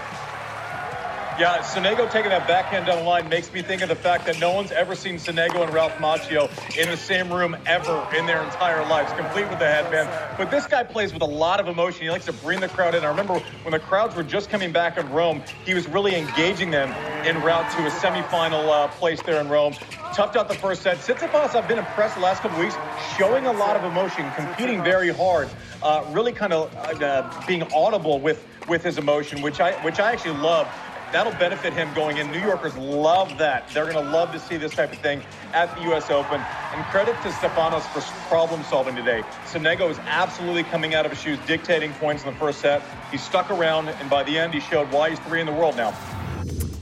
Yeah, 1.41 1.61
Sonego 1.61 2.11
taking 2.11 2.29
that 2.33 2.47
backhand 2.47 2.85
down 2.85 2.99
the 2.99 3.05
line 3.05 3.27
makes 3.31 3.51
me 3.51 3.63
think 3.63 3.81
of 3.81 3.89
the 3.89 3.97
fact 3.97 4.27
that 4.27 4.39
no 4.39 4.53
one's 4.53 4.73
ever 4.73 4.95
seen 4.95 5.15
Sonego 5.15 5.65
and 5.65 5.73
Ralph 5.73 5.95
Macchio 5.95 6.51
in 6.77 6.91
the 6.91 6.99
same 6.99 7.33
room 7.33 7.57
ever 7.65 8.07
in 8.15 8.27
their 8.27 8.43
entire 8.43 8.87
lives, 8.87 9.11
complete 9.15 9.49
with 9.49 9.59
the 9.59 9.65
headband. 9.65 10.11
But 10.37 10.51
this 10.51 10.67
guy 10.67 10.85
plays 10.85 11.15
with 11.15 11.23
a 11.23 11.25
lot 11.25 11.59
of 11.59 11.67
emotion. 11.67 12.03
He 12.03 12.11
likes 12.11 12.27
to 12.27 12.35
bring 12.35 12.61
the 12.61 12.69
crowd 12.69 12.95
in. 12.95 13.05
I 13.05 13.09
remember 13.09 13.39
when 13.63 13.73
the 13.73 13.79
crowds 13.79 14.15
were 14.15 14.23
just 14.23 14.51
coming 14.51 14.71
back 14.71 14.99
in 14.99 15.11
Rome, 15.11 15.43
he 15.65 15.73
was 15.73 15.89
really 15.89 16.15
engaging 16.15 16.71
them 16.71 16.91
en 17.25 17.43
route 17.43 17.71
to 17.71 17.87
a 17.87 17.91
semifinal 17.91 18.69
uh, 18.69 18.89
place 18.89 19.23
there 19.23 19.41
in 19.41 19.49
Rome. 19.49 19.73
Toughed 20.13 20.37
out 20.37 20.47
the 20.47 20.55
first 20.57 20.83
set. 20.83 20.99
Tsitsipas, 20.99 21.55
I've 21.55 21.67
been 21.67 21.79
impressed 21.79 22.17
the 22.17 22.21
last 22.21 22.43
couple 22.43 22.61
weeks, 22.61 22.77
showing 23.17 23.47
a 23.47 23.53
lot 23.53 23.77
of 23.77 23.85
emotion, 23.85 24.31
competing 24.37 24.85
very 24.85 25.09
hard, 25.09 25.49
uh, 25.83 26.05
really 26.11 26.33
kind 26.33 26.53
of 26.53 26.75
uh, 26.77 27.43
being 27.47 27.63
audible 27.73 28.21
with 28.21 28.47
with 28.69 28.85
his 28.85 28.99
emotion, 28.99 29.41
which 29.41 29.59
I 29.59 29.73
which 29.83 29.99
I 29.99 30.13
actually 30.13 30.37
love 30.37 30.69
that'll 31.13 31.33
benefit 31.33 31.73
him 31.73 31.93
going 31.95 32.19
in. 32.19 32.31
New 32.31 32.41
Yorkers 32.41 32.77
love 32.77 33.37
that. 33.39 33.69
They're 33.71 33.91
going 33.91 34.05
to 34.05 34.11
love 34.11 34.33
to 34.33 34.39
see 34.39 34.57
this 34.57 34.73
type 34.75 34.93
of 34.93 34.99
thing 34.99 35.23
at 35.53 35.75
the 35.77 35.83
U.S. 35.83 36.11
Open. 36.11 36.41
And 36.75 36.85
credit 36.87 37.15
to 37.23 37.29
Stefanos 37.29 37.83
for 37.93 38.01
problem 38.29 38.63
solving 38.65 38.95
today. 38.95 39.23
Sonego 39.47 39.91
is 39.91 39.99
absolutely 40.01 40.65
coming 40.65 40.95
out 40.95 41.05
of 41.05 41.13
his 41.13 41.21
shoes, 41.21 41.39
dictating 41.47 41.93
points 41.95 42.25
in 42.25 42.33
the 42.33 42.39
first 42.39 42.61
set. 42.61 42.83
He 43.11 43.19
stuck 43.19 43.51
around, 43.51 43.89
and 43.89 44.09
by 44.09 44.23
the 44.23 44.39
end, 44.39 44.55
he 44.55 44.61
showed 44.61 44.91
why 44.93 45.11
he's 45.11 45.19
three 45.21 45.41
in 45.41 45.47
the 45.47 45.53
world 45.53 45.77
now. 45.77 45.97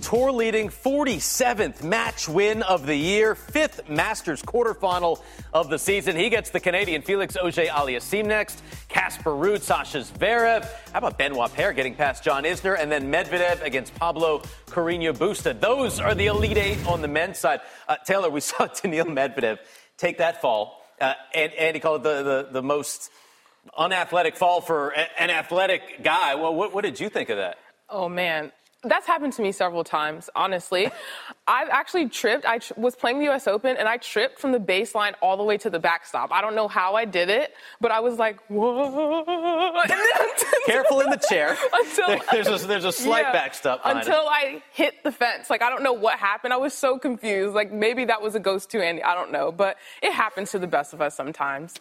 Tour 0.08 0.32
leading 0.32 0.70
47th 0.70 1.82
match 1.82 2.30
win 2.30 2.62
of 2.62 2.86
the 2.86 2.96
year, 2.96 3.34
fifth 3.34 3.90
Masters 3.90 4.42
quarterfinal 4.42 5.22
of 5.52 5.68
the 5.68 5.78
season. 5.78 6.16
He 6.16 6.30
gets 6.30 6.48
the 6.48 6.60
Canadian 6.60 7.02
Felix 7.02 7.36
Auger 7.36 7.66
Aliassime 7.66 8.24
next, 8.24 8.62
Casper 8.88 9.32
Ruud, 9.32 9.60
Sasha 9.60 9.98
Zverev. 9.98 10.66
How 10.92 11.00
about 11.00 11.18
Benoit 11.18 11.52
Paire 11.52 11.74
getting 11.74 11.94
past 11.94 12.24
John 12.24 12.44
Isner, 12.44 12.80
and 12.80 12.90
then 12.90 13.12
Medvedev 13.12 13.62
against 13.62 13.94
Pablo 13.96 14.40
Carreño 14.68 15.14
Busta. 15.14 15.60
Those 15.60 16.00
are 16.00 16.14
the 16.14 16.28
Elite 16.28 16.56
Eight 16.56 16.86
on 16.86 17.02
the 17.02 17.08
men's 17.08 17.38
side. 17.38 17.60
Uh, 17.86 17.96
Taylor, 18.06 18.30
we 18.30 18.40
saw 18.40 18.66
Daniil 18.66 19.04
Medvedev 19.04 19.58
take 19.98 20.16
that 20.16 20.40
fall, 20.40 20.82
uh, 21.02 21.12
and, 21.34 21.52
and 21.52 21.76
he 21.76 21.80
called 21.80 22.00
it 22.00 22.04
the, 22.04 22.22
the, 22.22 22.48
the 22.52 22.62
most 22.62 23.10
unathletic 23.76 24.38
fall 24.38 24.62
for 24.62 24.88
an 24.88 25.28
athletic 25.28 26.02
guy. 26.02 26.34
Well, 26.34 26.54
what, 26.54 26.72
what 26.72 26.82
did 26.82 26.98
you 26.98 27.10
think 27.10 27.28
of 27.28 27.36
that? 27.36 27.58
Oh, 27.90 28.08
man. 28.08 28.52
That's 28.88 29.06
happened 29.06 29.32
to 29.34 29.42
me 29.42 29.52
several 29.52 29.84
times, 29.84 30.30
honestly. 30.34 30.90
I've 31.46 31.68
actually 31.70 32.08
tripped. 32.08 32.44
I 32.44 32.58
tr- 32.58 32.74
was 32.76 32.94
playing 32.94 33.18
the 33.20 33.28
US 33.30 33.46
Open 33.46 33.76
and 33.76 33.88
I 33.88 33.96
tripped 33.96 34.38
from 34.38 34.52
the 34.52 34.58
baseline 34.58 35.14
all 35.22 35.36
the 35.36 35.44
way 35.44 35.56
to 35.58 35.70
the 35.70 35.78
backstop. 35.78 36.30
I 36.32 36.40
don't 36.40 36.54
know 36.54 36.68
how 36.68 36.94
I 36.94 37.04
did 37.04 37.30
it, 37.30 37.54
but 37.80 37.90
I 37.90 38.00
was 38.00 38.18
like, 38.18 38.38
whoa. 38.48 39.72
Careful 40.66 41.00
in 41.00 41.10
the 41.10 41.22
chair. 41.28 41.56
until, 41.72 42.20
there's, 42.30 42.64
a, 42.64 42.66
there's 42.66 42.84
a 42.84 42.92
slight 42.92 43.24
yeah, 43.26 43.32
backstop. 43.32 43.80
Until 43.84 44.26
I 44.28 44.62
hit 44.72 45.02
the 45.04 45.12
fence. 45.12 45.48
Like, 45.48 45.62
I 45.62 45.70
don't 45.70 45.82
know 45.82 45.94
what 45.94 46.18
happened. 46.18 46.52
I 46.52 46.58
was 46.58 46.74
so 46.74 46.98
confused. 46.98 47.54
Like, 47.54 47.72
maybe 47.72 48.04
that 48.06 48.20
was 48.20 48.34
a 48.34 48.40
ghost 48.40 48.70
to 48.70 48.84
Andy. 48.84 49.02
I 49.02 49.14
don't 49.14 49.32
know. 49.32 49.50
But 49.50 49.76
it 50.02 50.12
happens 50.12 50.50
to 50.50 50.58
the 50.58 50.66
best 50.66 50.92
of 50.92 51.00
us 51.00 51.14
sometimes. 51.14 51.74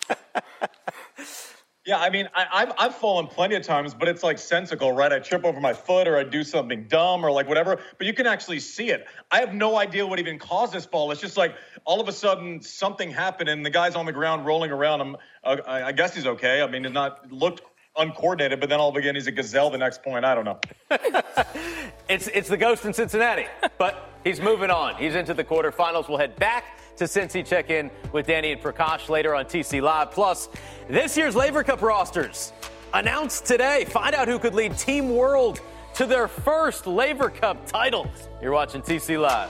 Yeah, 1.88 2.00
I 2.00 2.10
mean, 2.10 2.28
I, 2.36 2.60
have 2.60 2.74
I've 2.78 2.96
fallen 2.96 3.28
plenty 3.28 3.56
of 3.56 3.64
times, 3.64 3.94
but 3.94 4.10
it's 4.10 4.22
like 4.22 4.38
sensical, 4.40 4.92
right? 4.92 5.10
I 5.10 5.20
trip 5.20 5.46
over 5.46 5.62
my 5.62 5.72
foot 5.72 6.06
or 6.06 6.18
I 6.18 6.24
do 6.26 6.44
something 6.44 6.84
dumb 6.90 7.24
or 7.24 7.32
like 7.32 7.48
whatever, 7.48 7.80
but 7.98 8.06
you 8.06 8.14
can 8.14 8.28
actually 8.28 8.60
see 8.60 8.90
it. 8.90 9.08
I 9.32 9.40
have 9.40 9.54
no 9.54 9.78
idea 9.78 10.06
what 10.06 10.20
even 10.20 10.38
caused 10.38 10.74
this 10.74 10.86
fall. 10.86 11.12
It's 11.12 11.22
just 11.22 11.38
like 11.38 11.56
all 11.86 12.02
of 12.02 12.10
a 12.10 12.12
sudden 12.12 12.62
something 12.62 13.10
happened 13.10 13.48
and 13.48 13.66
the 13.66 13.70
guy's 13.70 13.96
on 13.96 14.06
the 14.06 14.12
ground 14.12 14.46
rolling 14.46 14.70
around. 14.70 15.00
I'm, 15.00 15.16
uh, 15.46 15.62
I 15.66 15.94
guess 15.94 16.14
he's 16.14 16.26
okay. 16.26 16.62
I 16.62 16.68
mean, 16.68 16.84
it 16.84 16.92
not 16.92 17.32
looked 17.32 17.62
uncoordinated, 17.96 18.60
but 18.60 18.68
then 18.68 18.82
all 18.82 18.90
of 18.90 18.96
a 18.98 19.00
sudden 19.00 19.16
he's 19.16 19.28
a 19.28 19.32
gazelle 19.32 19.70
the 19.70 19.78
next 19.78 20.04
point. 20.04 20.26
I 20.26 20.36
don't 20.36 20.44
know. 20.44 20.60
it's, 22.10 22.28
it's 22.28 22.50
the 22.50 22.58
ghost 22.58 22.84
in 22.84 22.92
Cincinnati, 22.92 23.46
but 23.78 24.10
he's 24.26 24.42
moving 24.42 24.72
on. 24.72 24.96
He's 24.96 25.16
into 25.16 25.34
the 25.34 25.46
quarterfinals. 25.46 26.10
We'll 26.10 26.18
head 26.18 26.36
back 26.36 26.66
to 26.98 27.06
Cincy 27.06 27.46
check 27.46 27.70
in 27.70 27.90
with 28.12 28.28
Danny 28.28 28.52
and 28.52 28.62
Prakash 28.62 29.10
later 29.10 29.36
on 29.36 29.46
TC 29.46 29.82
Live. 29.82 30.12
Plus, 30.12 30.50
this 30.90 31.16
year's 31.16 31.36
Laver 31.36 31.64
Cup 31.64 31.82
rosters 31.82 32.54
announced 32.94 33.46
today. 33.46 33.86
Find 33.86 34.16
out 34.16 34.28
who 34.28 34.40
could 34.40 34.54
lead 34.54 34.78
Team 34.78 35.16
World 35.16 35.62
to 35.96 36.06
their 36.06 36.28
first 36.28 36.88
Laver 36.88 37.30
Cup 37.30 37.66
title. 37.68 38.10
You're 38.42 38.52
watching 38.52 38.82
TC 38.82 39.20
Live. 39.20 39.50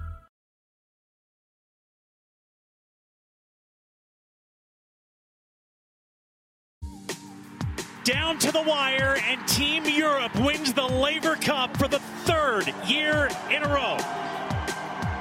Down 8.03 8.37
to 8.39 8.51
the 8.51 8.61
wire, 8.61 9.17
and 9.27 9.47
Team 9.47 9.85
Europe 9.85 10.35
wins 10.39 10.73
the 10.73 10.83
Laver 10.85 11.35
Cup 11.35 11.75
for 11.77 11.87
the 11.87 11.99
third 12.25 12.73
year 12.85 13.29
in 13.51 13.63
a 13.63 13.67
row. 13.67 13.97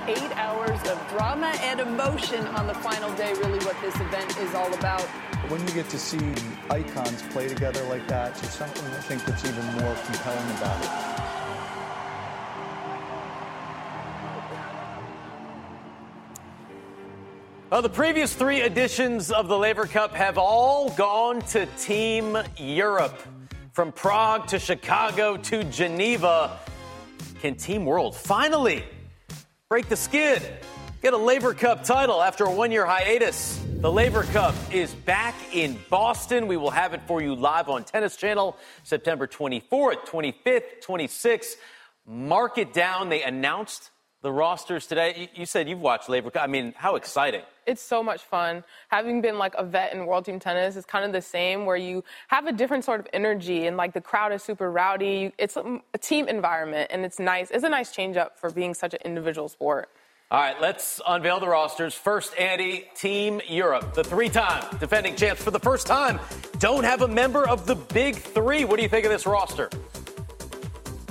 Eight 0.06 0.36
hours 0.36 0.80
of 0.88 0.98
drama 1.10 1.52
and 1.60 1.80
emotion 1.80 2.46
on 2.48 2.66
the 2.66 2.74
final 2.74 3.14
day, 3.16 3.34
really 3.34 3.58
what 3.60 3.76
this 3.82 3.94
event 3.96 4.36
is 4.38 4.54
all 4.54 4.72
about. 4.74 5.02
When 5.48 5.60
you 5.66 5.74
get 5.74 5.88
to 5.90 5.98
see 5.98 6.34
icons 6.70 7.22
play 7.30 7.48
together 7.48 7.82
like 7.84 8.06
that, 8.08 8.34
there's 8.36 8.54
something 8.54 8.84
I 8.84 9.00
think 9.00 9.24
that's 9.24 9.44
even 9.44 9.64
more 9.82 9.94
compelling 10.06 10.50
about 10.56 10.82
it. 10.82 11.29
Well, 17.70 17.82
the 17.82 17.88
previous 17.88 18.34
three 18.34 18.62
editions 18.62 19.30
of 19.30 19.46
the 19.46 19.56
Laver 19.56 19.86
Cup 19.86 20.12
have 20.14 20.38
all 20.38 20.90
gone 20.90 21.40
to 21.42 21.66
Team 21.78 22.36
Europe. 22.56 23.16
From 23.74 23.92
Prague 23.92 24.48
to 24.48 24.58
Chicago 24.58 25.36
to 25.36 25.62
Geneva. 25.62 26.58
Can 27.40 27.54
Team 27.54 27.86
World 27.86 28.16
finally 28.16 28.82
break 29.68 29.88
the 29.88 29.94
skid? 29.94 30.42
Get 31.00 31.12
a 31.12 31.16
Laver 31.16 31.54
Cup 31.54 31.84
title 31.84 32.20
after 32.20 32.42
a 32.42 32.50
one 32.50 32.72
year 32.72 32.84
hiatus. 32.84 33.64
The 33.78 33.92
Laver 33.92 34.24
Cup 34.24 34.56
is 34.72 34.92
back 34.92 35.36
in 35.54 35.78
Boston. 35.90 36.48
We 36.48 36.56
will 36.56 36.72
have 36.72 36.92
it 36.92 37.02
for 37.06 37.22
you 37.22 37.36
live 37.36 37.68
on 37.68 37.84
Tennis 37.84 38.16
Channel 38.16 38.56
September 38.82 39.28
24th, 39.28 40.08
25th, 40.08 40.84
26th. 40.84 41.54
Mark 42.04 42.58
it 42.58 42.72
down. 42.72 43.10
They 43.10 43.22
announced 43.22 43.90
the 44.22 44.32
rosters 44.32 44.88
today. 44.88 45.30
You 45.36 45.46
said 45.46 45.68
you've 45.68 45.80
watched 45.80 46.08
Laver 46.08 46.32
Cup. 46.32 46.42
I 46.42 46.48
mean, 46.48 46.74
how 46.76 46.96
exciting! 46.96 47.42
It's 47.70 47.80
so 47.80 48.02
much 48.02 48.24
fun. 48.24 48.64
Having 48.88 49.20
been 49.20 49.38
like 49.38 49.54
a 49.56 49.62
vet 49.62 49.92
in 49.92 50.04
World 50.04 50.24
Team 50.24 50.40
Tennis 50.40 50.74
is 50.74 50.84
kind 50.84 51.04
of 51.04 51.12
the 51.12 51.22
same, 51.22 51.66
where 51.66 51.76
you 51.76 52.02
have 52.26 52.48
a 52.48 52.52
different 52.52 52.84
sort 52.84 52.98
of 52.98 53.06
energy, 53.12 53.68
and 53.68 53.76
like 53.76 53.92
the 53.92 54.00
crowd 54.00 54.32
is 54.32 54.42
super 54.42 54.72
rowdy. 54.72 55.32
It's 55.38 55.56
a, 55.56 55.80
a 55.94 55.98
team 55.98 56.26
environment, 56.26 56.90
and 56.92 57.04
it's 57.04 57.20
nice. 57.20 57.48
It's 57.52 57.62
a 57.62 57.68
nice 57.68 57.92
change 57.92 58.16
up 58.16 58.40
for 58.40 58.50
being 58.50 58.74
such 58.74 58.92
an 58.92 59.00
individual 59.04 59.48
sport. 59.48 59.88
All 60.32 60.40
right, 60.40 60.60
let's 60.60 61.00
unveil 61.06 61.38
the 61.38 61.46
rosters. 61.46 61.94
First, 61.94 62.36
Andy, 62.36 62.88
Team 62.96 63.40
Europe, 63.48 63.94
the 63.94 64.02
three 64.02 64.28
time 64.28 64.64
defending 64.80 65.14
champs 65.14 65.40
for 65.40 65.52
the 65.52 65.60
first 65.60 65.86
time, 65.86 66.18
don't 66.58 66.82
have 66.82 67.02
a 67.02 67.08
member 67.08 67.48
of 67.48 67.66
the 67.66 67.76
Big 67.76 68.16
Three. 68.16 68.64
What 68.64 68.78
do 68.78 68.82
you 68.82 68.88
think 68.88 69.04
of 69.04 69.12
this 69.12 69.26
roster? 69.26 69.70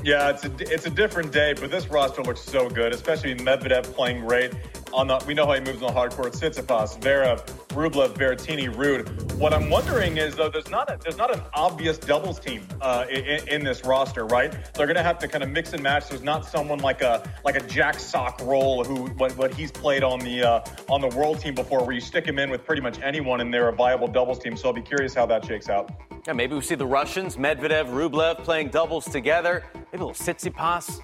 Yeah, 0.03 0.29
it's 0.29 0.45
a, 0.45 0.51
it's 0.59 0.85
a 0.85 0.89
different 0.89 1.31
day, 1.31 1.53
but 1.53 1.71
this 1.71 1.87
roster 1.87 2.21
looks 2.21 2.41
so 2.41 2.69
good, 2.69 2.93
especially 2.93 3.35
Medvedev 3.35 3.83
playing 3.83 4.25
great. 4.25 4.53
On 4.93 5.08
the, 5.08 5.24
we 5.27 5.34
know 5.34 5.46
how 5.46 5.53
he 5.53 5.60
moves 5.60 5.81
on 5.81 5.88
the 5.88 5.93
hard 5.93 6.12
court. 6.12 6.34
Tsitsipas, 6.34 7.01
Vera, 7.01 7.41
Rublev, 7.69 8.13
Berrettini, 8.13 8.74
Ruud. 8.74 9.34
What 9.34 9.53
I'm 9.53 9.69
wondering 9.69 10.17
is 10.17 10.36
though, 10.36 10.50
there's 10.50 10.69
not 10.69 10.89
a, 10.89 10.98
there's 11.01 11.17
not 11.17 11.34
an 11.34 11.41
obvious 11.53 11.98
doubles 11.98 12.39
team 12.39 12.67
uh, 12.81 13.05
in, 13.10 13.48
in, 13.48 13.63
this 13.63 13.86
roster, 13.86 14.25
right? 14.25 14.51
They're 14.74 14.88
going 14.88 14.96
to 14.96 15.03
have 15.03 15.19
to 15.19 15.27
kind 15.27 15.43
of 15.43 15.50
mix 15.50 15.74
and 15.74 15.84
match. 15.84 16.10
There's 16.10 16.24
not 16.24 16.46
someone 16.46 16.79
like 16.79 17.01
a 17.01 17.29
like 17.46 17.55
a 17.55 17.65
Jack 17.67 18.00
Sock 18.00 18.41
role 18.41 18.84
who 18.84 19.08
what, 19.17 19.36
what 19.38 19.53
he's 19.53 19.72
played 19.72 20.03
on 20.03 20.19
the 20.19 20.43
uh, 20.43 20.65
on 20.89 21.01
the 21.01 21.10
world 21.10 21.39
team 21.39 21.55
before, 21.55 21.84
where 21.84 21.93
you 21.93 22.01
stick 22.01 22.25
him 22.25 22.39
in 22.39 22.50
with 22.50 22.65
pretty 22.65 22.81
much 22.81 23.00
anyone 23.01 23.41
and 23.41 23.53
they're 23.53 23.69
a 23.69 23.74
viable 23.74 24.08
doubles 24.08 24.39
team. 24.39 24.58
So 24.58 24.67
I'll 24.67 24.74
be 24.74 24.81
curious 24.81 25.13
how 25.13 25.25
that 25.27 25.46
shakes 25.46 25.69
out. 25.69 25.91
Yeah, 26.27 26.34
maybe 26.34 26.55
we 26.55 26.62
see 26.62 26.75
the 26.75 26.86
Russians, 26.86 27.38
Medvedev, 27.38 27.88
Rublev 27.88 28.43
playing 28.43 28.69
doubles 28.69 29.05
together. 29.05 29.63
Maybe 29.74 30.03
a 30.03 30.05
little 30.05 30.13
Tsitsipas, 30.13 31.00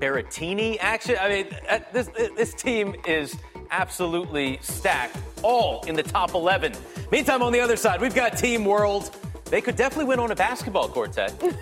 Berrettini 0.00 0.76
action. 0.80 1.16
I 1.20 1.28
mean, 1.28 1.46
uh, 1.68 1.78
this, 1.92 2.08
this 2.36 2.54
team 2.54 2.94
is 3.06 3.36
absolutely 3.70 4.58
stacked, 4.62 5.16
all 5.42 5.82
in 5.86 5.94
the 5.94 6.02
top 6.02 6.34
11. 6.34 6.72
Meantime, 7.10 7.42
on 7.42 7.52
the 7.52 7.60
other 7.60 7.76
side, 7.76 8.00
we've 8.00 8.14
got 8.14 8.36
Team 8.36 8.64
World. 8.64 9.14
They 9.46 9.60
could 9.60 9.76
definitely 9.76 10.06
win 10.06 10.18
on 10.18 10.30
a 10.30 10.36
basketball 10.36 10.88
quartet. 10.88 11.34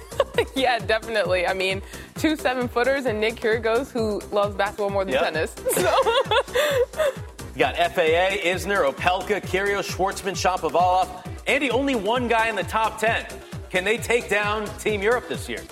Yeah, 0.55 0.79
definitely. 0.79 1.47
I 1.47 1.55
mean, 1.55 1.83
two 2.17 2.37
seven 2.37 2.69
footers 2.69 3.07
and 3.07 3.21
Nick 3.21 3.37
Kyrgios, 3.37 3.91
who 3.91 4.21
loves 4.35 4.55
basketball 4.55 4.91
more 4.91 5.05
than 5.05 5.15
yep. 5.15 5.25
tennis. 5.25 5.55
So. 5.75 7.55
you 7.55 7.59
got 7.59 7.77
FAA, 7.77 8.41
Isner, 8.43 8.91
Opelka, 8.91 9.43
Kyrgios, 9.43 9.91
Schwartzman, 9.91 10.33
Shapovalov. 10.33 11.27
Andy, 11.47 11.71
only 11.71 11.95
one 11.95 12.29
guy 12.29 12.49
in 12.49 12.57
the 12.57 12.63
top 12.63 12.99
10. 12.99 13.27
Can 13.69 13.85
they 13.85 13.99
take 13.99 14.29
down 14.29 14.67
Team 14.79 15.03
Europe 15.03 15.29
this 15.29 15.49
year? 15.49 15.63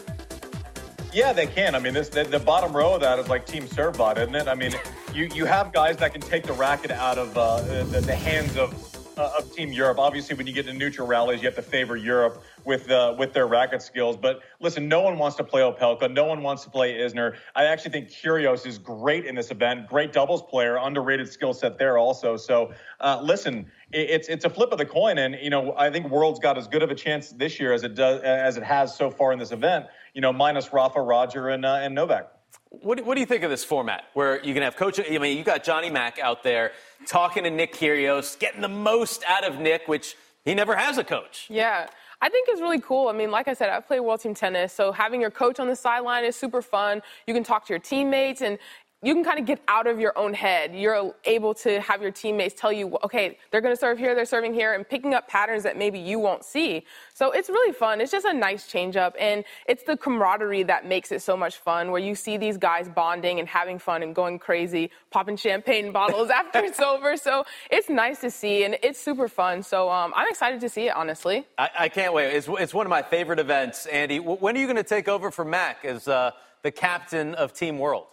Yeah, 1.13 1.33
they 1.33 1.47
can. 1.47 1.75
I 1.75 1.81
mean, 1.81 1.95
this 1.95 2.09
the, 2.09 2.25
the 2.25 2.39
bottom 2.39 2.73
row 2.73 2.95
of 2.95 3.01
that 3.01 3.19
is 3.19 3.29
like 3.29 3.47
Team 3.47 3.65
Servbot, 3.65 4.19
isn't 4.19 4.35
it? 4.35 4.47
I 4.47 4.55
mean, 4.55 4.73
you, 5.13 5.29
you 5.35 5.45
have 5.45 5.73
guys 5.73 5.97
that 5.97 6.13
can 6.13 6.21
take 6.21 6.45
the 6.45 6.53
racket 6.53 6.93
out 6.93 7.19
of 7.19 7.37
uh, 7.37 7.61
the, 7.63 8.01
the 8.01 8.15
hands 8.15 8.57
of 8.57 8.73
uh, 9.17 9.33
of 9.39 9.53
Team 9.55 9.73
Europe. 9.73 9.99
Obviously, 9.99 10.37
when 10.37 10.47
you 10.47 10.53
get 10.53 10.67
to 10.67 10.73
neutral 10.73 11.07
rallies, 11.07 11.41
you 11.43 11.47
have 11.47 11.55
to 11.57 11.63
favor 11.63 11.97
Europe 11.97 12.43
with 12.65 12.91
uh, 12.91 13.15
with 13.19 13.33
their 13.33 13.47
racket 13.47 13.83
skills. 13.83 14.17
But 14.17 14.41
listen, 14.61 14.89
no 14.89 15.01
one 15.01 15.19
wants 15.19 15.37
to 15.37 15.45
play 15.45 15.63
Opelka. 15.63 16.11
No 16.11 16.25
one 16.25 16.43
wants 16.43 16.65
to 16.65 16.71
play 16.71 16.95
Isner. 16.95 17.37
I 17.55 17.65
actually 17.65 17.93
think 17.93 18.09
Kyrgios 18.09 18.67
is 18.67 18.79
great 18.79 19.27
in 19.27 19.35
this 19.35 19.51
event. 19.51 19.89
Great 19.89 20.13
doubles 20.13 20.43
player, 20.43 20.77
underrated 20.77 21.31
skill 21.31 21.55
set 21.55 21.79
there 21.79 21.99
also. 21.99 22.37
So 22.37 22.73
uh, 23.01 23.21
listen, 23.23 23.67
it's 23.93 24.29
it's 24.29 24.45
a 24.45 24.51
flip 24.51 24.73
of 24.73 24.79
the 24.79 24.87
coin, 24.87 25.19
and 25.19 25.37
you 25.41 25.51
know 25.51 25.75
I 25.77 25.91
think 25.91 26.09
World's 26.11 26.41
got 26.41 26.57
as 26.59 26.67
good 26.67 26.83
of 26.83 26.91
a 26.91 26.95
chance 26.95 27.31
this 27.31 27.59
year 27.59 27.73
as 27.73 27.83
it 27.83 27.95
does 27.95 28.23
as 28.23 28.57
it 28.57 28.63
has 28.63 28.95
so 28.97 29.11
far 29.11 29.33
in 29.33 29.39
this 29.39 29.53
event. 29.53 29.87
You 30.15 30.21
know, 30.21 30.33
minus 30.33 30.73
Rafa, 30.73 31.01
Roger, 31.01 31.49
and 31.49 31.65
uh, 31.65 31.81
and 31.83 31.95
Novak. 31.95 32.40
What 32.69 32.99
do, 32.99 33.05
what 33.05 33.15
do 33.15 33.21
you 33.21 33.27
think 33.27 33.43
of 33.43 33.51
this 33.51 33.65
format 33.65 34.05
where 34.15 34.43
you 34.45 34.55
can 34.55 34.63
have 34.63 34.77
coach? 34.77 35.01
I 35.01 35.19
mean, 35.19 35.37
you 35.37 35.45
got 35.45 35.65
Johnny 35.65 35.91
Mac 35.91 36.19
out 36.19 36.43
there 36.43 36.73
talking 37.07 37.45
to 37.45 37.51
Nick 37.51 37.75
Kyrgios, 37.75 38.39
getting 38.39 38.61
the 38.61 38.69
most 38.69 39.25
out 39.27 39.45
of 39.45 39.59
Nick, 39.59 39.89
which 39.89 40.17
he 40.45 40.55
never 40.55 40.77
has 40.77 40.97
a 40.97 41.05
coach. 41.05 41.47
Yeah. 41.51 41.89
I 42.23 42.29
think 42.29 42.49
it's 42.51 42.61
really 42.61 42.81
cool. 42.81 43.09
I 43.09 43.13
mean, 43.13 43.31
like 43.31 43.49
I 43.49 43.55
said, 43.55 43.71
I 43.71 43.81
play 43.81 43.99
world 43.99 44.21
team 44.21 44.35
tennis, 44.35 44.75
so 44.75 44.93
having 44.93 45.23
your 45.23 45.31
coach 45.31 45.59
on 45.59 45.69
the 45.69 45.77
sideline 45.77 46.23
is 46.25 46.37
super 46.37 46.61
fun. 46.61 47.01
You 47.27 47.33
can 47.33 47.43
talk 47.43 47.65
to 47.67 47.73
your 47.73 47.79
teammates, 47.79 48.43
and 48.43 48.59
you 49.03 49.15
can 49.15 49.25
kind 49.25 49.39
of 49.39 49.47
get 49.47 49.61
out 49.67 49.87
of 49.87 49.99
your 49.99 50.17
own 50.19 50.35
head. 50.35 50.75
You're 50.75 51.15
able 51.25 51.55
to 51.55 51.81
have 51.81 52.03
your 52.03 52.11
teammates 52.11 52.55
tell 52.55 52.71
you, 52.71 52.99
okay, 53.03 53.39
they're 53.51 53.63
going 53.63 53.75
to 53.75 53.81
serve 53.81 53.99
here, 53.99 54.15
they're 54.15 54.27
serving 54.27 54.53
here, 54.53 54.75
and 54.75 54.87
picking 54.87 55.15
up 55.15 55.27
patterns 55.27 55.63
that 55.63 55.79
maybe 55.79 55.99
you 55.99 56.19
won't 56.19 56.45
see. 56.45 56.85
So 57.15 57.31
it's 57.31 57.49
really 57.49 57.73
fun. 57.73 58.03
It's 58.03 58.13
just 58.13 58.27
a 58.27 58.33
nice 58.33 58.67
change 58.67 58.97
up, 58.97 59.17
and 59.19 59.45
it's 59.67 59.85
the 59.85 59.97
camaraderie 59.97 60.65
that 60.65 60.87
makes 60.87 61.13
it 61.13 61.23
so 61.23 61.35
much 61.35 61.57
fun, 61.57 61.91
where 61.91 62.01
you 62.01 62.15
see 62.15 62.37
these 62.37 62.59
guys 62.59 62.91
bonding 62.91 63.39
and 63.39 63.49
having 63.49 63.79
fun 63.79 64.03
and 64.03 64.15
going 64.15 64.39
crazy, 64.39 64.91
popping 65.11 65.37
champagne 65.37 65.93
bottles 66.01 66.29
after 66.29 66.59
it's 66.59 66.81
over. 66.81 67.17
So 67.17 67.45
it's 67.71 67.89
nice 67.89 68.21
to 68.21 68.31
see, 68.31 68.65
and 68.65 68.77
it's 68.83 69.01
super 69.01 69.29
fun. 69.29 69.63
So 69.63 69.91
um, 69.91 70.13
I'm 70.15 70.29
excited 70.29 70.61
to 70.61 70.69
see 70.69 70.89
it, 70.89 70.97
honestly. 70.97 71.47
I, 71.57 71.71
I 71.79 71.89
can't 71.89 72.13
wait. 72.13 72.35
It's, 72.35 72.49
it's, 72.51 72.75
one 72.75 72.87
of 72.87 72.91
my 72.91 73.03
favorite 73.03 73.39
events, 73.39 73.87
Andy. 73.87 74.21
When 74.21 74.57
are 74.57 74.61
you 74.61 74.67
going 74.67 74.77
to 74.77 74.83
take 74.83 75.09
over 75.09 75.31
for 75.31 75.45
Mac 75.45 75.85
as 75.85 76.07
uh, 76.07 76.33
the 76.63 76.71
captain 76.71 77.35
of 77.35 77.55
Team 77.55 77.79
World? 77.79 78.05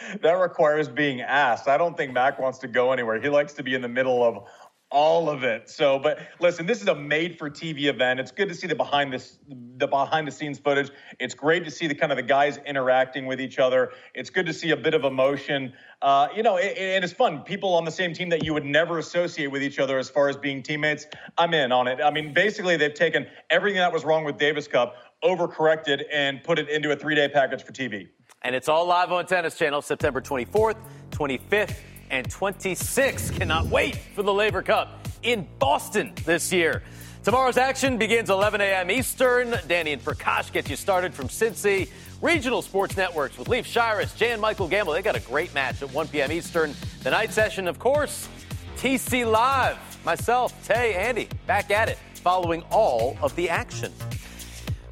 that 0.22 0.32
requires 0.32 0.88
being 0.88 1.20
asked. 1.20 1.68
I 1.68 1.76
don't 1.76 1.96
think 1.96 2.12
Mac 2.12 2.38
wants 2.38 2.58
to 2.58 2.68
go 2.68 2.92
anywhere. 2.92 3.20
He 3.20 3.28
likes 3.28 3.52
to 3.54 3.62
be 3.62 3.74
in 3.74 3.82
the 3.82 3.88
middle 3.88 4.22
of 4.22 4.44
all 4.90 5.28
of 5.28 5.44
it. 5.44 5.68
So, 5.68 5.98
but 5.98 6.18
listen, 6.40 6.64
this 6.64 6.80
is 6.80 6.88
a 6.88 6.94
made-for-TV 6.94 7.84
event. 7.84 8.20
It's 8.20 8.30
good 8.30 8.48
to 8.48 8.54
see 8.54 8.66
the 8.66 8.74
behind 8.74 9.12
this 9.12 9.38
the 9.76 9.86
behind-the-scenes 9.86 10.58
footage. 10.58 10.90
It's 11.20 11.34
great 11.34 11.64
to 11.66 11.70
see 11.70 11.86
the 11.86 11.94
kind 11.94 12.10
of 12.10 12.16
the 12.16 12.22
guys 12.22 12.58
interacting 12.66 13.26
with 13.26 13.40
each 13.40 13.58
other. 13.58 13.92
It's 14.14 14.30
good 14.30 14.46
to 14.46 14.52
see 14.52 14.70
a 14.70 14.76
bit 14.76 14.94
of 14.94 15.04
emotion. 15.04 15.74
Uh, 16.00 16.28
you 16.34 16.42
know, 16.42 16.56
it, 16.56 16.76
it 16.78 17.04
is 17.04 17.12
fun. 17.12 17.42
People 17.42 17.74
on 17.74 17.84
the 17.84 17.90
same 17.90 18.14
team 18.14 18.30
that 18.30 18.44
you 18.44 18.54
would 18.54 18.64
never 18.64 18.98
associate 18.98 19.48
with 19.48 19.62
each 19.62 19.78
other 19.78 19.98
as 19.98 20.08
far 20.08 20.28
as 20.28 20.36
being 20.36 20.62
teammates. 20.62 21.06
I'm 21.36 21.52
in 21.52 21.70
on 21.70 21.86
it. 21.86 22.00
I 22.02 22.10
mean, 22.10 22.32
basically, 22.32 22.76
they've 22.76 22.94
taken 22.94 23.26
everything 23.50 23.80
that 23.80 23.92
was 23.92 24.04
wrong 24.04 24.24
with 24.24 24.38
Davis 24.38 24.66
Cup, 24.66 24.96
overcorrected, 25.22 26.04
and 26.10 26.42
put 26.42 26.58
it 26.58 26.68
into 26.70 26.92
a 26.92 26.96
three-day 26.96 27.28
package 27.28 27.62
for 27.62 27.72
TV. 27.72 28.08
And 28.42 28.54
it's 28.54 28.68
all 28.68 28.86
live 28.86 29.10
on 29.10 29.26
Tennis 29.26 29.58
Channel 29.58 29.82
September 29.82 30.20
24th, 30.20 30.76
25th, 31.10 31.76
and 32.10 32.28
26th. 32.28 33.36
Cannot 33.36 33.66
wait 33.66 33.96
for 34.14 34.22
the 34.22 34.32
Laver 34.32 34.62
Cup 34.62 35.08
in 35.24 35.48
Boston 35.58 36.12
this 36.24 36.52
year. 36.52 36.84
Tomorrow's 37.24 37.56
action 37.56 37.98
begins 37.98 38.30
11 38.30 38.60
a.m. 38.60 38.92
Eastern. 38.92 39.56
Danny 39.66 39.92
and 39.92 40.02
Prakash 40.02 40.52
get 40.52 40.70
you 40.70 40.76
started 40.76 41.12
from 41.12 41.26
Cincy. 41.26 41.90
Regional 42.22 42.62
sports 42.62 42.96
networks 42.96 43.36
with 43.36 43.48
Leif 43.48 43.66
Shiras, 43.66 44.16
Jan 44.16 44.38
Michael 44.40 44.68
Gambill. 44.68 44.94
They 44.94 45.02
got 45.02 45.16
a 45.16 45.20
great 45.20 45.52
match 45.52 45.82
at 45.82 45.92
1 45.92 46.08
p.m. 46.08 46.30
Eastern. 46.30 46.74
The 47.02 47.10
night 47.10 47.32
session, 47.32 47.66
of 47.66 47.80
course, 47.80 48.28
TC 48.76 49.30
Live. 49.30 49.78
Myself, 50.04 50.54
Tay, 50.64 50.94
Andy, 50.94 51.28
back 51.48 51.72
at 51.72 51.88
it, 51.88 51.98
following 52.14 52.62
all 52.70 53.18
of 53.20 53.34
the 53.34 53.50
action. 53.50 53.92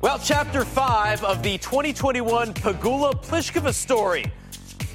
Well, 0.03 0.19
chapter 0.19 0.65
five 0.67 1.25
of 1.25 1.43
the 1.43 1.57
2021 1.57 2.53
Pegula 2.53 3.15
Pliskova 3.25 3.73
story. 3.73 4.31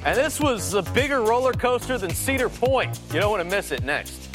And 0.05 0.15
this 0.15 0.39
was 0.39 0.75
a 0.75 0.83
bigger 0.83 1.21
roller 1.21 1.53
coaster 1.53 1.97
than 1.97 2.11
Cedar 2.11 2.49
Point. 2.49 2.99
You 3.11 3.19
don't 3.19 3.31
want 3.31 3.43
to 3.43 3.49
miss 3.49 3.71
it 3.71 3.83
next. 3.83 4.29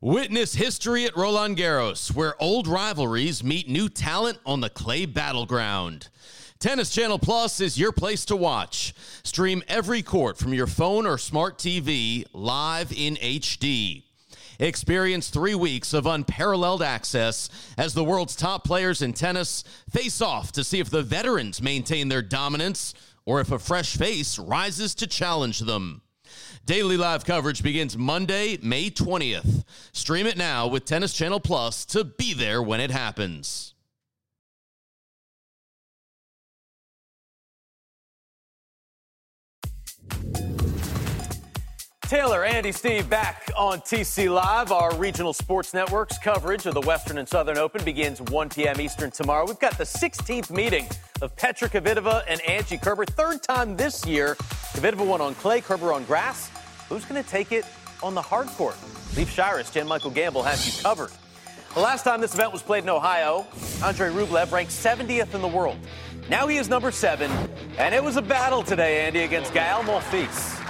Witness 0.00 0.54
history 0.54 1.04
at 1.04 1.16
Roland 1.16 1.56
Garros, 1.58 2.14
where 2.14 2.34
old 2.42 2.66
rivalries 2.66 3.44
meet 3.44 3.68
new 3.68 3.88
talent 3.88 4.38
on 4.44 4.60
the 4.60 4.70
clay 4.70 5.06
battleground. 5.06 6.08
Tennis 6.60 6.90
Channel 6.90 7.18
Plus 7.18 7.60
is 7.60 7.78
your 7.78 7.92
place 7.92 8.24
to 8.24 8.36
watch. 8.36 8.94
Stream 9.22 9.62
every 9.68 10.02
court 10.02 10.38
from 10.38 10.54
your 10.54 10.66
phone 10.66 11.06
or 11.06 11.18
smart 11.18 11.58
TV 11.58 12.24
live 12.32 12.90
in 12.90 13.16
HD. 13.16 14.04
Experience 14.58 15.28
three 15.28 15.54
weeks 15.54 15.92
of 15.92 16.06
unparalleled 16.06 16.80
access 16.80 17.50
as 17.76 17.92
the 17.92 18.04
world's 18.04 18.36
top 18.36 18.64
players 18.64 19.02
in 19.02 19.12
tennis 19.12 19.64
face 19.90 20.22
off 20.22 20.52
to 20.52 20.64
see 20.64 20.80
if 20.80 20.88
the 20.88 21.02
veterans 21.02 21.60
maintain 21.60 22.08
their 22.08 22.22
dominance 22.22 22.94
or 23.26 23.40
if 23.40 23.50
a 23.50 23.58
fresh 23.58 23.96
face 23.96 24.38
rises 24.38 24.94
to 24.94 25.06
challenge 25.06 25.58
them. 25.60 26.02
Daily 26.64 26.96
live 26.96 27.26
coverage 27.26 27.62
begins 27.62 27.98
Monday, 27.98 28.58
May 28.62 28.90
20th. 28.90 29.64
Stream 29.92 30.26
it 30.26 30.38
now 30.38 30.66
with 30.66 30.86
Tennis 30.86 31.12
Channel 31.12 31.40
Plus 31.40 31.84
to 31.86 32.04
be 32.04 32.32
there 32.32 32.62
when 32.62 32.80
it 32.80 32.90
happens. 32.90 33.73
Taylor, 42.14 42.44
Andy, 42.44 42.70
Steve 42.70 43.10
back 43.10 43.50
on 43.58 43.80
TC 43.80 44.32
Live. 44.32 44.70
Our 44.70 44.94
regional 44.94 45.32
sports 45.32 45.74
networks 45.74 46.16
coverage 46.16 46.64
of 46.64 46.74
the 46.74 46.80
Western 46.82 47.18
and 47.18 47.28
Southern 47.28 47.58
Open 47.58 47.84
begins 47.84 48.22
1 48.22 48.50
p.m. 48.50 48.80
Eastern 48.80 49.10
tomorrow. 49.10 49.44
We've 49.44 49.58
got 49.58 49.76
the 49.76 49.82
16th 49.82 50.48
meeting 50.48 50.86
of 51.22 51.34
Petra 51.34 51.68
Kvitova 51.68 52.22
and 52.28 52.40
Angie 52.42 52.78
Kerber. 52.78 53.04
Third 53.04 53.42
time 53.42 53.76
this 53.76 54.06
year. 54.06 54.36
Kvitova 54.36 55.04
won 55.04 55.20
on 55.20 55.34
clay, 55.34 55.60
Kerber 55.60 55.92
on 55.92 56.04
grass. 56.04 56.52
Who's 56.88 57.04
going 57.04 57.20
to 57.20 57.28
take 57.28 57.50
it 57.50 57.64
on 58.00 58.14
the 58.14 58.22
hard 58.22 58.46
court? 58.46 58.76
Leif 59.16 59.34
Shiras, 59.34 59.72
Jan 59.72 59.88
Michael 59.88 60.12
Gambill 60.12 60.44
have 60.44 60.64
you 60.64 60.82
covered. 60.84 61.10
The 61.74 61.80
last 61.80 62.04
time 62.04 62.20
this 62.20 62.32
event 62.32 62.52
was 62.52 62.62
played 62.62 62.84
in 62.84 62.90
Ohio, 62.90 63.44
Andre 63.82 64.10
Rublev 64.10 64.52
ranked 64.52 64.70
70th 64.70 65.34
in 65.34 65.42
the 65.42 65.48
world. 65.48 65.78
Now 66.30 66.46
he 66.46 66.58
is 66.58 66.68
number 66.68 66.92
seven, 66.92 67.28
and 67.76 67.92
it 67.92 68.04
was 68.04 68.16
a 68.16 68.22
battle 68.22 68.62
today, 68.62 69.04
Andy, 69.04 69.22
against 69.22 69.52
Gael 69.52 69.82
Monfils. 69.82 70.63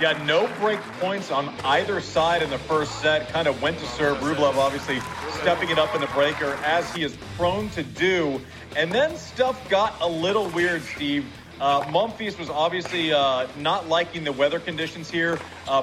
Got 0.00 0.26
no 0.26 0.50
break 0.58 0.80
points 0.98 1.30
on 1.30 1.54
either 1.64 2.00
side 2.00 2.42
in 2.42 2.50
the 2.50 2.58
first 2.58 3.00
set. 3.00 3.28
Kind 3.28 3.46
of 3.46 3.62
went 3.62 3.78
to 3.78 3.86
serve. 3.86 4.18
Rublev 4.18 4.56
obviously 4.56 4.98
stepping 5.40 5.70
it 5.70 5.78
up 5.78 5.94
in 5.94 6.00
the 6.00 6.08
breaker 6.08 6.58
as 6.64 6.92
he 6.92 7.04
is 7.04 7.16
prone 7.36 7.68
to 7.70 7.84
do. 7.84 8.40
And 8.76 8.90
then 8.90 9.16
stuff 9.16 9.68
got 9.70 10.00
a 10.00 10.08
little 10.08 10.48
weird, 10.48 10.82
Steve. 10.82 11.24
Uh, 11.60 11.88
was 12.36 12.50
obviously 12.50 13.12
uh, 13.12 13.46
not 13.58 13.88
liking 13.88 14.24
the 14.24 14.32
weather 14.32 14.58
conditions 14.58 15.08
here. 15.08 15.38
Uh, 15.68 15.80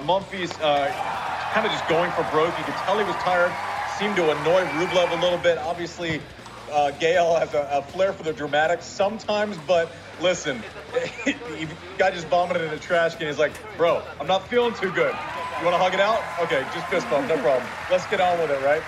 uh, 0.62 0.92
kind 1.54 1.66
of 1.66 1.72
just 1.72 1.88
going 1.88 2.12
for 2.12 2.24
broke. 2.32 2.58
You 2.58 2.66
could 2.66 2.76
tell 2.76 2.98
he 2.98 3.06
was 3.06 3.16
tired. 3.16 3.52
Seemed 3.98 4.18
to 4.18 4.24
annoy 4.24 4.64
Rublev 4.66 5.18
a 5.18 5.22
little 5.22 5.40
bit. 5.40 5.58
Obviously, 5.58 6.22
uh, 6.72 6.92
Gael 6.92 7.36
has 7.36 7.54
a, 7.54 7.68
a 7.72 7.82
flair 7.82 8.14
for 8.14 8.24
the 8.24 8.34
dramatic 8.34 8.82
sometimes, 8.82 9.58
but 9.68 9.92
listen, 10.20 10.64
the 11.26 11.68
guy 11.98 12.12
just 12.12 12.28
vomited 12.28 12.64
in 12.64 12.72
a 12.72 12.80
trash 12.80 13.16
can. 13.16 13.28
He's 13.28 13.38
like, 13.40 13.52
bro, 13.78 14.02
I'm 14.20 14.28
not 14.28 14.48
feeling 14.48 14.74
too 14.74 14.92
good. 14.92 15.16
You 15.60 15.66
want 15.66 15.76
to 15.76 15.84
hug 15.84 15.94
it 15.94 16.00
out? 16.00 16.24
Okay, 16.42 16.64
just 16.74 16.88
fist 16.88 17.10
bump, 17.10 17.28
no 17.28 17.38
problem. 17.38 17.70
Let's 17.90 18.08
get 18.08 18.20
on 18.20 18.40
with 18.42 18.52
it, 18.52 18.64
right? 18.64 18.82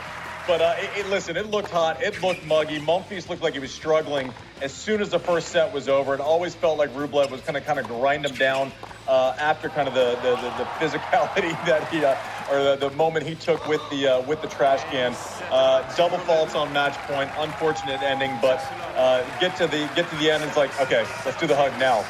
But 0.48 0.62
uh, 0.62 0.76
it, 0.78 1.00
it, 1.00 1.10
listen, 1.10 1.38
it 1.38 1.50
looked 1.50 1.70
hot. 1.70 2.04
It 2.04 2.22
looked 2.22 2.46
muggy. 2.46 2.80
Monfils 2.80 3.30
looked 3.30 3.42
like 3.42 3.54
he 3.54 3.60
was 3.60 3.72
struggling 3.72 4.34
as 4.64 4.74
soon 4.74 5.02
as 5.02 5.10
the 5.10 5.20
first 5.20 5.50
set 5.50 5.74
was 5.74 5.90
over. 5.90 6.14
It 6.14 6.22
always 6.22 6.56
felt 6.56 6.78
like 6.78 6.92
Rublev 6.94 7.30
was 7.30 7.42
kind 7.42 7.58
of 7.58 7.66
kind 7.66 7.80
of 7.80 7.88
grind 7.88 8.26
him 8.26 8.34
down 8.36 8.72
uh, 9.10 9.36
after 9.38 9.68
kind 9.68 9.90
of 9.90 9.94
the, 9.94 10.16
the, 10.24 10.36
the, 10.38 10.50
the 10.58 10.64
physicality 10.80 11.52
that 11.68 11.88
he 11.90 12.04
uh, 12.06 12.16
or 12.50 12.64
the, 12.64 12.90
the, 12.90 12.96
moment 12.96 13.26
he 13.26 13.36
took 13.36 13.68
with 13.68 13.82
the 13.90 14.08
uh, 14.08 14.22
with 14.22 14.42
the 14.42 14.48
trash 14.48 14.82
can. 14.86 15.14
Uh, 15.52 15.82
double 15.96 16.18
faults 16.20 16.56
on 16.56 16.72
match 16.72 16.96
point. 17.10 17.30
Unfortunate 17.38 18.02
ending, 18.02 18.32
but 18.42 18.64
uh, 18.96 19.24
get 19.40 19.56
to 19.58 19.68
the 19.68 19.90
get 19.96 20.10
to 20.10 20.16
the 20.16 20.32
end. 20.32 20.44
It's 20.44 20.58
like 20.58 20.72
okay, 20.80 21.06
let's 21.26 21.40
do 21.40 21.46
the 21.46 21.56
hug 21.56 21.78
now. 21.78 22.02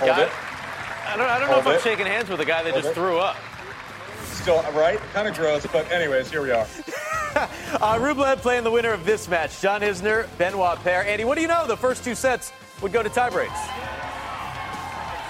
Hold 0.00 0.08
Got 0.08 0.18
it. 0.22 0.32
I 1.06 1.16
don't, 1.16 1.28
I 1.28 1.38
don't 1.38 1.50
know 1.50 1.58
if 1.58 1.66
I'm 1.66 1.80
shaking 1.80 2.06
hands 2.06 2.28
with 2.28 2.40
a 2.40 2.44
guy 2.44 2.62
that 2.64 2.72
Hold 2.72 2.82
just 2.82 2.92
it. 2.92 3.00
threw 3.00 3.18
up. 3.18 3.36
Still 4.24 4.62
right, 4.72 4.98
kind 5.12 5.28
of 5.28 5.36
gross, 5.36 5.64
but 5.66 5.90
anyways, 5.92 6.30
here 6.30 6.42
we 6.42 6.50
are. 6.50 6.66
uh, 7.36 7.98
Rublev 7.98 8.38
playing 8.38 8.64
the 8.64 8.70
winner 8.70 8.92
of 8.92 9.04
this 9.04 9.28
match, 9.28 9.60
John 9.60 9.80
Isner, 9.80 10.26
Benoit 10.38 10.78
Paire. 10.82 11.04
Andy, 11.06 11.24
what 11.24 11.36
do 11.36 11.42
you 11.42 11.48
know? 11.48 11.66
The 11.66 11.76
first 11.76 12.04
two 12.04 12.14
sets 12.14 12.52
would 12.80 12.92
go 12.92 13.02
to 13.02 13.08
tiebreaks. 13.08 13.48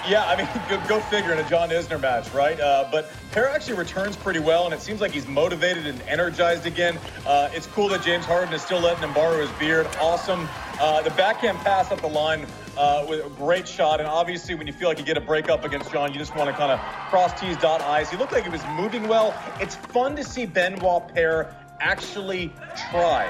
Yeah, 0.09 0.25
I 0.25 0.35
mean, 0.35 0.47
go, 0.69 0.87
go 0.87 0.99
figure 0.99 1.31
in 1.31 1.39
a 1.39 1.49
John 1.49 1.69
Isner 1.69 1.99
match, 1.99 2.33
right? 2.33 2.59
Uh, 2.59 2.87
but 2.91 3.09
Paire 3.31 3.47
actually 3.47 3.77
returns 3.77 4.15
pretty 4.17 4.39
well, 4.39 4.65
and 4.65 4.73
it 4.73 4.81
seems 4.81 4.99
like 4.99 5.11
he's 5.11 5.27
motivated 5.27 5.87
and 5.87 6.01
energized 6.03 6.65
again. 6.65 6.99
Uh, 7.25 7.49
it's 7.53 7.67
cool 7.67 7.87
that 7.89 8.03
James 8.03 8.25
Harden 8.25 8.53
is 8.53 8.61
still 8.61 8.81
letting 8.81 9.03
him 9.03 9.13
borrow 9.13 9.39
his 9.39 9.51
beard. 9.51 9.87
Awesome. 10.01 10.47
Uh, 10.81 11.01
the 11.01 11.11
backhand 11.11 11.57
pass 11.59 11.91
up 11.91 12.01
the 12.01 12.07
line 12.07 12.45
uh, 12.77 13.05
with 13.07 13.25
a 13.25 13.29
great 13.29 13.67
shot, 13.67 13.99
and 13.99 14.09
obviously 14.09 14.55
when 14.55 14.67
you 14.67 14.73
feel 14.73 14.89
like 14.89 14.97
you 14.97 15.05
get 15.05 15.17
a 15.17 15.21
break 15.21 15.49
up 15.49 15.63
against 15.63 15.91
John, 15.91 16.11
you 16.11 16.19
just 16.19 16.35
want 16.35 16.49
to 16.49 16.55
kind 16.55 16.71
of 16.71 16.79
cross 17.09 17.39
T's, 17.39 17.55
dot 17.57 17.81
I's. 17.81 18.09
He 18.09 18.17
looked 18.17 18.33
like 18.33 18.43
he 18.43 18.49
was 18.49 18.63
moving 18.75 19.07
well. 19.07 19.33
It's 19.61 19.75
fun 19.75 20.15
to 20.15 20.23
see 20.23 20.45
Benoit 20.45 21.07
Paire 21.13 21.55
actually 21.83 22.49
try. 22.89 23.27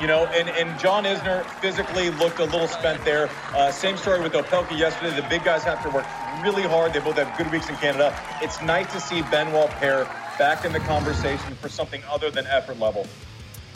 You 0.00 0.08
know, 0.08 0.24
and, 0.26 0.48
and 0.48 0.76
John 0.80 1.04
Isner 1.04 1.44
physically 1.60 2.10
looked 2.10 2.40
a 2.40 2.44
little 2.44 2.66
spent 2.66 3.04
there. 3.04 3.28
Uh, 3.54 3.70
same 3.70 3.96
story 3.96 4.20
with 4.20 4.32
Opelka 4.32 4.76
yesterday. 4.76 5.14
The 5.14 5.28
big 5.28 5.44
guys 5.44 5.62
have 5.62 5.82
to 5.84 5.90
work 5.90 6.06
really 6.42 6.62
hard. 6.62 6.92
They 6.92 7.00
both 7.00 7.16
have 7.16 7.36
good 7.38 7.52
weeks 7.52 7.68
in 7.68 7.76
Canada. 7.76 8.18
It's 8.42 8.60
nice 8.62 8.90
to 8.92 9.00
see 9.00 9.22
Benoit 9.22 9.70
Paire 9.70 10.04
back 10.38 10.64
in 10.64 10.72
the 10.72 10.80
conversation 10.80 11.54
for 11.56 11.68
something 11.68 12.02
other 12.10 12.30
than 12.30 12.46
effort 12.46 12.80
level. 12.80 13.06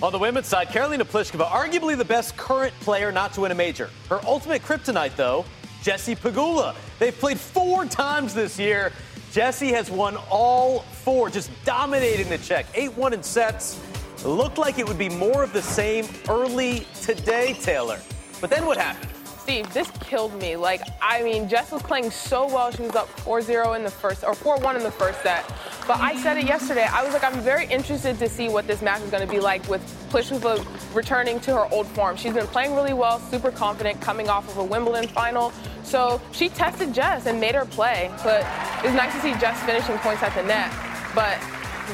On 0.02 0.10
the 0.10 0.18
women's 0.18 0.46
side, 0.46 0.68
Karolina 0.68 1.02
Pliskova, 1.02 1.46
arguably 1.46 1.96
the 1.96 2.04
best 2.04 2.36
current 2.36 2.72
player 2.80 3.12
not 3.12 3.32
to 3.34 3.42
win 3.42 3.52
a 3.52 3.54
major. 3.54 3.90
Her 4.08 4.20
ultimate 4.24 4.62
kryptonite, 4.62 5.16
though, 5.16 5.44
Jessie 5.82 6.16
Pegula. 6.16 6.74
They've 6.98 7.16
played 7.16 7.38
four 7.38 7.84
times 7.84 8.34
this 8.34 8.58
year. 8.58 8.92
Jessie 9.32 9.72
has 9.72 9.90
won 9.90 10.16
all 10.30 10.80
four, 10.80 11.30
just 11.30 11.50
dominating 11.64 12.28
the 12.28 12.38
check. 12.38 12.66
8 12.74 12.96
1 12.96 13.12
in 13.12 13.22
sets. 13.22 13.80
Looked 14.24 14.58
like 14.58 14.78
it 14.78 14.86
would 14.86 14.98
be 14.98 15.08
more 15.08 15.42
of 15.44 15.52
the 15.52 15.62
same 15.62 16.06
early 16.28 16.86
today, 17.02 17.54
Taylor. 17.54 18.00
But 18.40 18.50
then 18.50 18.66
what 18.66 18.76
happened? 18.76 19.10
Steve, 19.48 19.72
this 19.72 19.90
killed 20.00 20.34
me. 20.34 20.56
Like, 20.56 20.82
I 21.00 21.22
mean, 21.22 21.48
Jess 21.48 21.72
was 21.72 21.82
playing 21.82 22.10
so 22.10 22.46
well. 22.46 22.70
She 22.70 22.82
was 22.82 22.94
up 22.94 23.08
4-0 23.20 23.76
in 23.76 23.82
the 23.82 23.90
first, 23.90 24.22
or 24.22 24.34
4-1 24.34 24.76
in 24.76 24.82
the 24.82 24.90
first 24.90 25.22
set. 25.22 25.46
But 25.86 26.00
I 26.00 26.20
said 26.20 26.36
it 26.36 26.44
yesterday. 26.44 26.84
I 26.84 27.02
was 27.02 27.14
like, 27.14 27.24
I'm 27.24 27.40
very 27.40 27.66
interested 27.66 28.18
to 28.18 28.28
see 28.28 28.50
what 28.50 28.66
this 28.66 28.82
match 28.82 29.00
is 29.00 29.10
going 29.10 29.26
to 29.26 29.32
be 29.32 29.40
like 29.40 29.66
with 29.66 29.80
Pliskova 30.10 30.62
returning 30.94 31.40
to 31.40 31.54
her 31.54 31.72
old 31.72 31.86
form. 31.86 32.16
She's 32.16 32.34
been 32.34 32.46
playing 32.48 32.74
really 32.74 32.92
well, 32.92 33.20
super 33.20 33.50
confident, 33.50 34.00
coming 34.02 34.28
off 34.28 34.46
of 34.50 34.58
a 34.58 34.64
Wimbledon 34.64 35.08
final. 35.08 35.50
So 35.82 36.20
she 36.32 36.50
tested 36.50 36.92
Jess 36.92 37.24
and 37.24 37.40
made 37.40 37.54
her 37.54 37.64
play. 37.64 38.10
But 38.22 38.40
it 38.84 38.88
was 38.88 38.94
nice 38.94 39.14
to 39.14 39.20
see 39.22 39.32
Jess 39.40 39.62
finishing 39.62 39.96
points 39.98 40.22
at 40.22 40.34
the 40.34 40.42
net. 40.42 40.70
But 41.14 41.38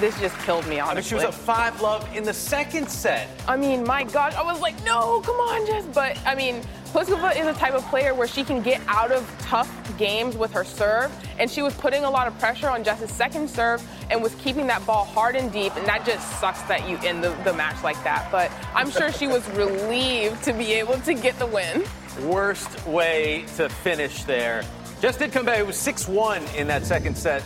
this 0.01 0.19
just 0.21 0.37
killed 0.41 0.67
me, 0.67 0.81
honestly. 0.81 0.91
I 0.91 0.95
mean, 0.95 1.05
she 1.05 1.15
was 1.15 1.25
up 1.25 1.35
5 1.35 1.81
love 1.81 2.17
in 2.17 2.25
the 2.25 2.35
second 2.35 2.91
set. 2.91 3.29
I 3.49 3.57
mean, 3.57 3.85
my 3.85 4.05
gosh, 4.05 4.35
I 4.35 4.43
was 4.43 4.61
like, 4.61 4.83
no, 4.85 5.21
come 5.21 5.37
on, 5.37 5.67
Jess. 5.67 5.85
But, 5.93 6.19
I 6.27 6.35
mean, 6.35 6.63
Pliskova 6.95 7.37
is 7.37 7.47
a 7.47 7.55
type 7.55 7.75
of 7.75 7.85
player 7.87 8.15
where 8.15 8.29
she 8.29 8.45
can 8.45 8.63
get 8.63 8.81
out 8.87 9.11
of 9.11 9.29
tough 9.41 9.69
games 9.99 10.37
with 10.37 10.53
her 10.53 10.65
serve, 10.65 11.13
and 11.39 11.51
she 11.51 11.61
was 11.61 11.75
putting 11.75 12.05
a 12.05 12.11
lot 12.11 12.29
of 12.29 12.39
pressure 12.39 12.71
on 12.71 12.85
Jess's 12.85 13.11
second 13.11 13.51
serve 13.51 13.83
and 14.11 14.23
was 14.23 14.35
keeping 14.37 14.67
that 14.69 14.85
ball 14.87 15.05
hard 15.05 15.35
and 15.35 15.53
deep, 15.53 15.75
and 15.77 15.87
that 15.87 16.07
just 16.07 16.41
sucks 16.41 16.63
that 16.63 16.89
you 16.89 16.97
end 16.99 17.25
the, 17.25 17.31
the 17.43 17.53
match 17.53 17.83
like 17.83 18.03
that. 18.05 18.31
But 18.31 18.51
I'm 18.75 18.91
sure 18.91 19.11
she 19.11 19.27
was 19.27 19.45
relieved 19.51 20.45
to 20.45 20.53
be 20.53 20.73
able 20.75 20.99
to 21.01 21.15
get 21.15 21.39
the 21.39 21.47
win. 21.47 21.85
Worst 22.23 22.87
way 22.87 23.45
to 23.57 23.69
finish 23.69 24.23
there. 24.25 24.63
Just 25.01 25.19
did 25.19 25.33
come 25.33 25.45
back. 25.45 25.59
It 25.59 25.67
was 25.67 25.77
6 25.77 26.09
1 26.09 26.43
in 26.57 26.69
that 26.69 26.87
second 26.87 27.19
set 27.19 27.43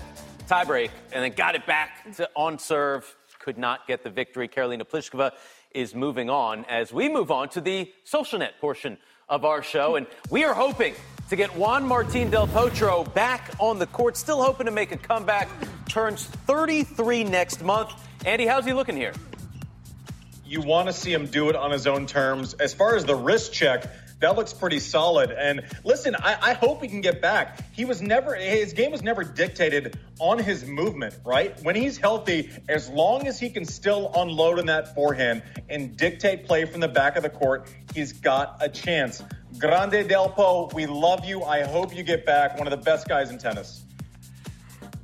tiebreak, 0.49 0.91
and 1.13 1.23
then 1.23 1.33
got 1.33 1.55
it 1.55 1.67
back 1.67 2.11
to 2.17 2.29
on 2.35 2.59
serve. 2.59 3.15
Could 3.39 3.59
not 3.59 3.87
get 3.87 4.03
the 4.03 4.11
victory. 4.11 4.49
Karolina 4.49 4.83
Pliskova 4.83 5.33
is 5.73 5.95
moving 5.95 6.29
on 6.29 6.65
as 6.65 6.93
we 6.93 7.09
move 7.09 7.31
on 7.31 7.49
to 7.51 7.61
the 7.61 7.93
social 8.05 8.39
net 8.39 8.55
portion 8.61 8.99
of 9.29 9.45
our 9.45 9.63
show. 9.63 9.97
And 9.97 10.07
we 10.31 10.45
are 10.45 10.55
hoping 10.55 10.95
to 11.29 11.37
get 11.37 11.55
Juan 11.55 11.87
Martin 11.87 12.31
Del 12.31 12.49
Potro 12.49 13.13
back 13.15 13.51
on 13.59 13.79
the 13.79 13.87
court. 13.87 14.17
Still 14.17 14.43
hoping 14.43 14.67
to 14.67 14.73
make 14.73 14.93
a 14.93 14.97
comeback. 14.97 15.49
Turns 15.89 16.25
33 16.25 17.25
next 17.25 17.63
month. 17.63 17.93
Andy, 18.27 18.47
how's 18.47 18.65
he 18.65 18.73
looking 18.73 18.97
here? 18.97 19.13
You 20.45 20.63
want 20.63 20.89
to 20.89 20.93
see 20.93 21.13
him 21.13 21.27
do 21.27 21.51
it 21.51 21.57
on 21.57 21.71
his 21.71 21.87
own 21.87 22.07
terms. 22.07 22.55
As 22.55 22.73
far 22.73 22.97
as 22.97 23.05
the 23.05 23.15
wrist 23.15 23.53
check, 23.53 23.87
that 24.21 24.37
looks 24.37 24.53
pretty 24.53 24.81
solid. 24.81 25.31
And 25.31 25.63
listen, 25.85 26.17
I, 26.17 26.51
I, 26.51 26.53
hope 26.55 26.83
he 26.83 26.89
can 26.89 27.01
get 27.01 27.23
back. 27.23 27.61
He 27.73 27.85
was 27.85 28.03
never, 28.03 28.35
his 28.35 28.73
game 28.73 28.91
was 28.91 29.03
never 29.03 29.23
dictated 29.23 29.99
on 30.19 30.39
his 30.39 30.67
movement, 30.67 31.15
right? 31.25 31.57
When 31.63 31.77
he's 31.77 31.99
healthy, 31.99 32.51
as 32.69 32.89
long 32.89 33.27
as 33.29 33.39
he 33.39 33.51
can 33.51 33.65
still 33.65 34.11
unload 34.15 34.59
in 34.59 34.67
that 34.67 34.95
forehand 34.95 35.43
and 35.69 35.97
dictate 35.97 36.47
play 36.47 36.65
from 36.65 36.81
the 36.81 36.89
back 36.89 37.17
of 37.17 37.23
the 37.23 37.31
court, 37.31 37.73
he's 37.95 38.13
got 38.13 38.57
a 38.61 38.69
chance. 38.69 39.23
Grande 39.59 40.09
Delpo, 40.09 40.73
we 40.73 40.87
love 40.87 41.25
you. 41.25 41.45
I 41.45 41.63
hope 41.63 41.95
you 41.95 42.03
get 42.03 42.27
back. 42.27 42.59
One 42.59 42.67
of 42.67 42.73
the 42.73 42.85
best 42.85 43.09
guys 43.09 43.31
in 43.31 43.39
tennis. 43.39 43.85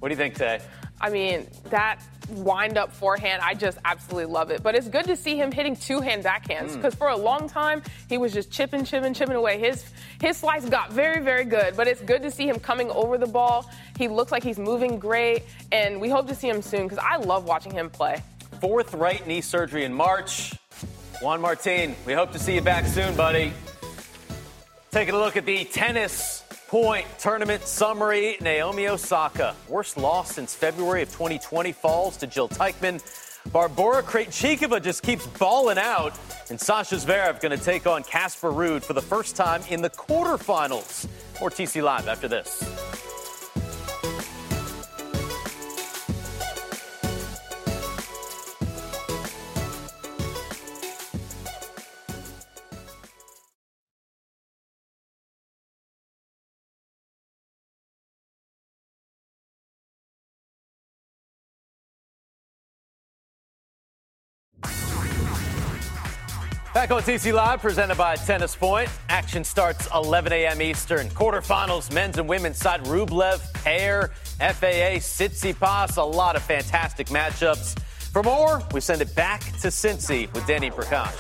What 0.01 0.09
do 0.09 0.13
you 0.13 0.19
think, 0.19 0.35
Tay? 0.35 0.61
I 1.01 1.11
mean, 1.11 1.47
that 1.71 2.03
wind 2.29 2.79
up 2.79 2.93
forehand, 2.93 3.43
I 3.43 3.55
just 3.55 3.79
absolutely 3.85 4.33
love 4.33 4.51
it. 4.51 4.63
But 4.63 4.75
it's 4.75 4.89
good 4.89 5.07
to 5.07 5.17
see 5.17 5.37
him 5.37 5.53
hitting 5.53 5.77
two 5.77 6.01
hand 6.01 6.25
backhands 6.25 6.75
because 6.75 6.95
mm. 6.95 6.99
for 6.99 7.09
a 7.09 7.17
long 7.17 7.49
time 7.49 7.83
he 8.09 8.19
was 8.19 8.33
just 8.33 8.51
chipping, 8.51 8.85
chipping, 8.85 9.15
chipping 9.15 9.37
away. 9.37 9.59
His 9.59 9.85
his 10.21 10.37
slice 10.37 10.69
got 10.69 10.93
very, 10.93 11.23
very 11.23 11.45
good. 11.45 11.77
But 11.77 11.89
it's 11.89 12.01
good 12.01 12.23
to 12.23 12.31
see 12.31 12.49
him 12.49 12.59
coming 12.59 12.91
over 12.91 13.19
the 13.19 13.27
ball. 13.27 13.71
He 13.99 14.09
looks 14.09 14.33
like 14.33 14.43
he's 14.43 14.59
moving 14.59 14.99
great, 14.99 15.45
and 15.73 16.01
we 16.01 16.09
hope 16.09 16.29
to 16.29 16.35
see 16.35 16.49
him 16.49 16.63
soon 16.63 16.85
because 16.85 16.99
I 16.99 17.17
love 17.17 17.45
watching 17.45 17.73
him 17.73 17.91
play. 17.91 18.23
Fourth 18.61 18.95
right 18.95 19.27
knee 19.27 19.41
surgery 19.41 19.85
in 19.85 19.93
March. 19.93 20.55
Juan 21.21 21.41
Martin, 21.41 21.95
we 22.07 22.13
hope 22.13 22.33
to 22.33 22.39
see 22.39 22.55
you 22.55 22.61
back 22.61 22.87
soon, 22.87 23.15
buddy. 23.17 23.53
Taking 24.91 25.15
a 25.15 25.19
look 25.19 25.37
at 25.37 25.47
the 25.47 25.65
tennis 25.65 26.44
point 26.75 27.07
tournament 27.21 27.63
summary 27.63 28.37
Naomi 28.41 28.89
Osaka, 28.89 29.55
worst 29.69 29.97
loss 29.97 30.35
since 30.35 30.57
February 30.57 31.03
of 31.03 31.09
2020, 31.13 31.71
falls 31.71 32.17
to 32.17 32.27
Jill 32.27 32.49
Teichmann. 32.49 33.01
Barbora 33.51 34.03
Krejcikova 34.03 34.83
just 34.83 35.05
keeps 35.05 35.25
balling 35.25 35.79
out, 35.79 36.19
and 36.51 36.61
Sasha 36.61 36.97
Zverev 36.97 37.41
going 37.41 37.57
to 37.57 37.65
take 37.65 37.87
on 37.87 38.03
Casper 38.03 38.51
Ruud 38.51 38.83
for 38.83 38.93
the 38.93 39.01
first 39.01 39.37
time 39.37 39.63
in 39.71 39.83
the 39.83 39.91
quarterfinals. 39.91 41.07
More 41.41 41.49
TC 41.49 41.81
Live 41.81 42.09
after 42.09 42.27
this. 42.27 42.59
Back 66.75 66.91
on 66.91 67.03
TC 67.03 67.33
Live, 67.33 67.61
presented 67.61 67.97
by 67.97 68.17
Tennis 68.17 68.57
Point. 68.57 68.91
Action 69.09 69.45
starts 69.45 69.87
11 69.95 70.33
a.m. 70.33 70.61
Eastern. 70.61 71.09
Quarterfinals, 71.11 71.93
men's 71.95 72.19
and 72.19 72.29
women's 72.29 72.59
side. 72.59 72.83
Rublev, 72.87 73.41
Paire, 73.63 74.09
FAA, 74.41 74.99
Tsitsipas. 74.99 75.99
A 75.99 76.03
lot 76.03 76.35
of 76.35 76.43
fantastic 76.43 77.07
matchups. 77.11 77.79
For 77.79 78.25
more, 78.25 78.61
we 78.73 78.81
send 78.81 79.03
it 79.03 79.15
back 79.15 79.43
to 79.61 79.69
Cincy 79.69 80.35
with 80.35 80.45
Danny 80.49 80.69
Prakash. 80.69 81.15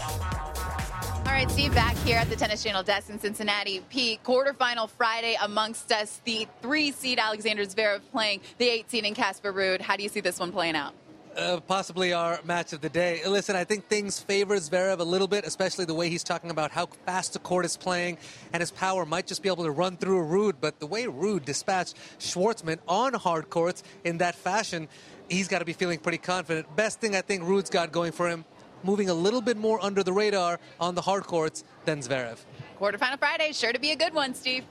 All 1.25 1.33
right, 1.33 1.49
Steve, 1.49 1.73
back 1.73 1.97
here 1.99 2.19
at 2.19 2.29
the 2.29 2.35
Tennis 2.35 2.64
Channel 2.64 2.83
desk 2.83 3.09
in 3.09 3.21
Cincinnati. 3.21 3.79
Pete, 3.90 4.25
quarterfinal 4.25 4.90
Friday 4.90 5.37
amongst 5.40 5.93
us. 5.93 6.21
The 6.25 6.49
three 6.62 6.90
seed 6.90 7.21
Alexander 7.21 7.62
Zverev 7.64 8.01
playing 8.11 8.40
the 8.59 8.69
18 8.69 9.05
in 9.05 9.14
Casper 9.14 9.53
Ruud. 9.53 9.81
How 9.81 9.95
do 9.95 10.03
you 10.03 10.09
see 10.09 10.21
this 10.21 10.40
one 10.40 10.51
playing 10.51 10.75
out? 10.75 10.95
Uh, 11.37 11.59
possibly 11.59 12.12
our 12.12 12.38
match 12.44 12.73
of 12.73 12.81
the 12.81 12.88
day. 12.88 13.20
Listen, 13.27 13.57
I 13.57 13.64
think 13.64 13.88
things 13.88 14.20
favor 14.20 14.57
Zverev 14.57 15.01
a 15.01 15.05
little 15.05 15.27
bit, 15.27 15.44
especially 15.44 15.85
the 15.85 15.94
way 15.94 16.09
he's 16.09 16.23
talking 16.23 16.51
about 16.51 16.70
how 16.70 16.87
fast 17.07 17.33
the 17.33 17.40
court 17.40 17.64
is 17.64 17.77
playing, 17.77 18.18
and 18.53 18.61
his 18.61 18.70
power 18.70 19.05
might 19.05 19.27
just 19.27 19.42
be 19.42 19.49
able 19.49 19.64
to 19.64 19.70
run 19.73 19.97
through 19.97 20.20
a 20.20 20.25
Ruud. 20.25 20.55
But 20.61 20.79
the 20.79 20.87
way 20.87 21.05
Ruud 21.05 21.44
dispatched 21.44 21.97
Schwartzman 22.20 22.79
on 22.87 23.14
hard 23.14 23.51
courts 23.51 23.83
in 24.05 24.18
that 24.18 24.37
fashion, 24.37 24.87
he's 25.29 25.49
got 25.49 25.59
to 25.59 25.64
be 25.64 25.73
feeling 25.73 25.99
pretty 25.99 26.18
confident. 26.18 26.75
Best 26.77 27.01
thing 27.01 27.16
I 27.16 27.20
think 27.20 27.42
Ruud's 27.42 27.70
got 27.70 27.90
going 27.90 28.12
for 28.12 28.29
him, 28.29 28.44
moving 28.85 29.11
a 29.11 29.14
little 29.14 29.40
bit 29.40 29.57
more 29.57 29.85
under 29.85 30.05
the 30.05 30.12
radar 30.12 30.61
on 30.79 30.94
the 30.94 31.03
hard 31.03 31.25
courts 31.25 31.64
than 31.85 31.99
Zverev. 32.01 32.38
Quarterfinal 32.79 33.18
Friday, 33.18 33.51
sure 33.53 33.73
to 33.73 33.81
be 33.81 33.90
a 33.90 33.97
good 33.97 34.14
one, 34.14 34.35
Steve. 34.35 34.64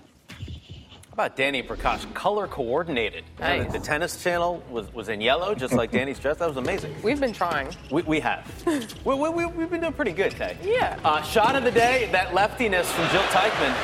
How 1.14 1.26
about 1.26 1.36
Danny 1.36 1.62
Prakash? 1.62 2.12
Color 2.16 2.48
coordinated. 2.48 3.24
Nice. 3.40 3.68
The, 3.68 3.78
the, 3.78 3.86
tennis 3.86 4.24
channel 4.24 4.64
was, 4.68 4.92
was 4.96 5.10
in 5.10 5.22
yellow, 5.22 5.54
just 5.54 5.76
like 5.76 5.92
Danny's 6.00 6.18
dress. 6.18 6.38
That 6.38 6.48
was 6.48 6.58
amazing. 6.58 6.96
We've 7.04 7.20
been 7.20 7.34
trying. 7.34 7.70
We, 7.92 8.02
we 8.02 8.20
have. 8.22 8.52
we, 9.06 9.14
we, 9.14 9.30
we, 9.30 9.44
have 9.44 9.70
been 9.70 9.82
doing 9.82 9.94
pretty 9.94 10.12
good, 10.12 10.32
Tay. 10.32 10.58
Yeah. 10.64 11.00
Uh, 11.04 11.22
shot 11.22 11.56
of 11.56 11.66
the 11.66 11.70
day, 11.70 12.10
that 12.14 12.34
leftiness 12.34 12.92
from 12.92 13.08
Jill 13.12 13.22
Teichmann. 13.26 13.76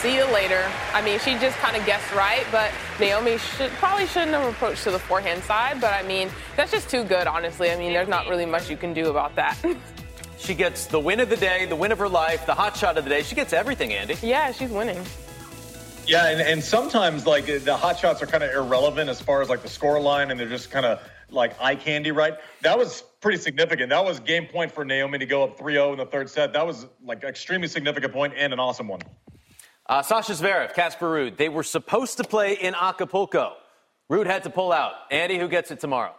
See 0.00 0.16
you 0.16 0.24
later. 0.32 0.68
I 0.92 1.00
mean, 1.02 1.20
she 1.20 1.34
just 1.34 1.56
kind 1.58 1.76
of 1.76 1.86
guessed 1.86 2.12
right, 2.16 2.44
but 2.50 2.72
Naomi 2.98 3.38
should 3.38 3.70
probably 3.74 4.08
shouldn't 4.08 4.32
have 4.32 4.52
approached 4.52 4.82
to 4.82 4.90
the 4.90 4.98
forehand 4.98 5.44
side. 5.44 5.80
But 5.80 5.94
I 5.94 6.02
mean, 6.02 6.30
that's 6.56 6.72
just 6.72 6.90
too 6.90 7.04
good, 7.04 7.28
honestly. 7.28 7.70
I 7.70 7.76
mean, 7.76 7.92
there's 7.92 8.08
not 8.08 8.26
really 8.26 8.46
much 8.46 8.68
you 8.68 8.76
can 8.76 8.92
do 8.92 9.08
about 9.08 9.36
that. 9.36 9.56
she 10.36 10.54
gets 10.54 10.86
the 10.86 10.98
win 10.98 11.20
of 11.20 11.28
the 11.28 11.36
day, 11.36 11.66
the 11.66 11.76
win 11.76 11.92
of 11.92 11.98
her 11.98 12.08
life, 12.08 12.44
the 12.44 12.54
hot 12.54 12.76
shot 12.76 12.98
of 12.98 13.04
the 13.04 13.10
day. 13.10 13.22
She 13.22 13.36
gets 13.36 13.52
everything, 13.52 13.92
Andy. 13.92 14.16
Yeah, 14.20 14.50
she's 14.50 14.70
winning. 14.70 15.00
Yeah, 16.10 16.26
and, 16.26 16.40
and 16.40 16.64
sometimes 16.64 17.24
like 17.24 17.46
the 17.46 17.76
hot 17.76 17.96
shots 18.00 18.20
are 18.20 18.26
kind 18.26 18.42
of 18.42 18.52
irrelevant 18.52 19.08
as 19.08 19.20
far 19.20 19.42
as 19.42 19.48
like 19.48 19.62
the 19.62 19.68
score 19.68 20.00
line, 20.00 20.32
and 20.32 20.40
they're 20.40 20.48
just 20.48 20.68
kind 20.68 20.84
of 20.84 21.00
like 21.30 21.54
eye 21.60 21.76
candy, 21.76 22.10
right? 22.10 22.34
That 22.62 22.76
was 22.76 23.04
pretty 23.20 23.38
significant. 23.38 23.90
That 23.90 24.04
was 24.04 24.18
game 24.18 24.46
point 24.46 24.72
for 24.72 24.84
Naomi 24.84 25.18
to 25.18 25.26
go 25.26 25.44
up 25.44 25.56
3-0 25.56 25.92
in 25.92 25.98
the 25.98 26.06
third 26.06 26.28
set. 26.28 26.52
That 26.52 26.66
was 26.66 26.88
like 27.04 27.22
extremely 27.22 27.68
significant 27.68 28.12
point 28.12 28.34
and 28.36 28.52
an 28.52 28.58
awesome 28.58 28.88
one. 28.88 29.02
Uh, 29.86 30.02
Sasha 30.02 30.32
Zverev, 30.32 30.74
Casper 30.74 31.06
Ruud, 31.06 31.36
they 31.36 31.48
were 31.48 31.62
supposed 31.62 32.16
to 32.16 32.24
play 32.24 32.54
in 32.54 32.74
Acapulco. 32.74 33.52
Ruud 34.10 34.26
had 34.26 34.42
to 34.42 34.50
pull 34.50 34.72
out. 34.72 34.94
Andy, 35.12 35.38
who 35.38 35.46
gets 35.46 35.70
it 35.70 35.78
tomorrow? 35.78 36.16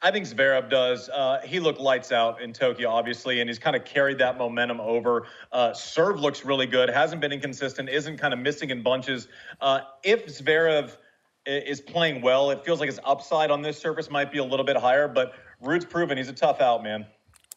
I 0.00 0.12
think 0.12 0.26
Zverev 0.26 0.70
does. 0.70 1.08
Uh, 1.08 1.40
he 1.44 1.58
looked 1.58 1.80
lights 1.80 2.12
out 2.12 2.40
in 2.40 2.52
Tokyo, 2.52 2.88
obviously, 2.88 3.40
and 3.40 3.50
he's 3.50 3.58
kind 3.58 3.74
of 3.74 3.84
carried 3.84 4.18
that 4.18 4.38
momentum 4.38 4.80
over. 4.80 5.26
Uh, 5.50 5.72
serve 5.72 6.20
looks 6.20 6.44
really 6.44 6.66
good. 6.66 6.88
Hasn't 6.88 7.20
been 7.20 7.32
inconsistent. 7.32 7.88
Isn't 7.88 8.16
kind 8.16 8.32
of 8.32 8.38
missing 8.38 8.70
in 8.70 8.82
bunches. 8.82 9.26
Uh, 9.60 9.80
if 10.04 10.26
Zverev 10.26 10.96
is 11.46 11.80
playing 11.80 12.22
well, 12.22 12.50
it 12.50 12.64
feels 12.64 12.78
like 12.78 12.88
his 12.88 13.00
upside 13.04 13.50
on 13.50 13.62
this 13.62 13.78
surface 13.78 14.08
might 14.08 14.30
be 14.30 14.38
a 14.38 14.44
little 14.44 14.64
bit 14.66 14.76
higher. 14.76 15.08
But 15.08 15.32
Ruud's 15.60 15.84
proven 15.84 16.16
he's 16.16 16.28
a 16.28 16.32
tough 16.32 16.60
out, 16.60 16.84
man. 16.84 17.06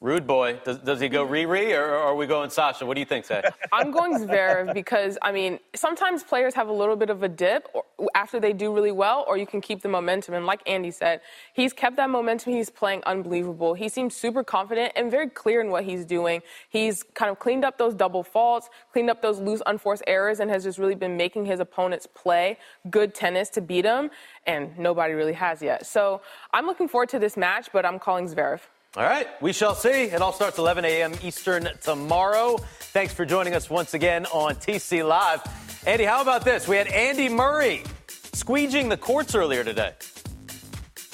Rude 0.02 0.26
boy. 0.26 0.60
Does, 0.66 0.80
does 0.80 1.00
he 1.00 1.10
go 1.10 1.28
Riri 1.28 1.78
or, 1.78 1.94
are 1.94 2.16
we 2.16 2.26
going 2.26 2.50
Sasha? 2.50 2.88
What 2.88 2.96
do 2.96 3.00
you 3.00 3.06
think, 3.06 3.24
Zach? 3.24 3.56
I'm 3.72 3.92
going 3.92 4.18
Zverev 4.18 4.74
because, 4.74 5.20
I 5.22 5.32
mean, 5.32 5.60
sometimes 5.76 6.24
players 6.24 6.56
have 6.56 6.70
a 6.70 6.74
little 6.74 6.96
bit 6.96 7.12
of 7.12 7.22
a 7.22 7.30
dip 7.30 7.68
or, 7.76 7.86
after 8.16 8.40
they 8.40 8.52
do 8.52 8.74
really 8.74 8.92
well, 8.92 9.24
or 9.28 9.38
you 9.38 9.46
can 9.46 9.62
keep 9.62 9.84
the 9.84 9.90
momentum. 9.90 10.34
And 10.34 10.48
like 10.48 10.68
Andy 10.68 10.90
said, 10.90 11.22
he's 11.54 11.72
kept 11.72 11.98
that 11.98 12.10
momentum. 12.10 12.52
He's 12.52 12.72
playing 12.72 13.04
unbelievable. 13.06 13.76
He 13.76 13.90
seems 13.90 14.16
super 14.16 14.44
confident 14.44 14.92
and 14.96 15.12
very 15.12 15.30
clear 15.30 15.62
in 15.62 15.70
what 15.70 15.84
he's 15.84 16.04
doing. 16.04 16.42
He's 16.70 17.04
kind 17.14 17.30
of 17.30 17.38
cleaned 17.38 17.64
up 17.64 17.78
those 17.78 17.94
double 17.94 18.24
faults, 18.24 18.72
cleaned 18.92 19.12
up 19.12 19.22
those 19.22 19.40
loose, 19.40 19.62
unforced 19.68 20.04
errors, 20.08 20.40
and 20.40 20.50
has 20.50 20.64
just 20.64 20.80
really 20.80 20.96
been 20.96 21.16
making 21.16 21.46
his 21.46 21.60
opponents 21.60 22.08
play 22.08 22.58
good 22.90 23.14
tennis 23.14 23.50
to 23.50 23.62
beat 23.62 23.86
him. 23.86 24.10
And 24.48 24.76
nobody 24.80 25.14
really 25.14 25.34
has 25.34 25.62
yet. 25.62 25.86
So 25.86 26.22
I'm 26.56 26.66
looking 26.66 26.88
forward 26.88 27.10
to 27.10 27.20
this 27.20 27.38
match, 27.38 27.70
but 27.72 27.86
I'm 27.86 28.00
calling 28.00 28.28
Zverev. 28.28 28.62
All 28.98 29.04
right, 29.04 29.28
we 29.42 29.54
shall 29.54 29.74
see. 29.74 30.04
It 30.04 30.22
all 30.22 30.34
starts 30.34 30.58
11 30.58 30.84
a.m. 30.84 31.14
Eastern 31.24 31.70
tomorrow. 31.82 32.58
Thanks 32.58 33.14
for 33.14 33.24
joining 33.24 33.56
us 33.56 33.70
once 33.70 33.94
again 33.94 34.26
on 34.26 34.56
TC 34.56 35.08
Live. 35.08 35.42
Andy, 35.88 36.04
how 36.04 36.22
about 36.22 36.44
this? 36.44 36.68
We 36.68 36.76
had 36.76 36.88
Andy 36.88 37.30
Murray 37.30 37.84
squeegeing 38.08 38.90
the 38.90 38.98
courts 38.98 39.34
earlier 39.34 39.64
today. 39.64 39.94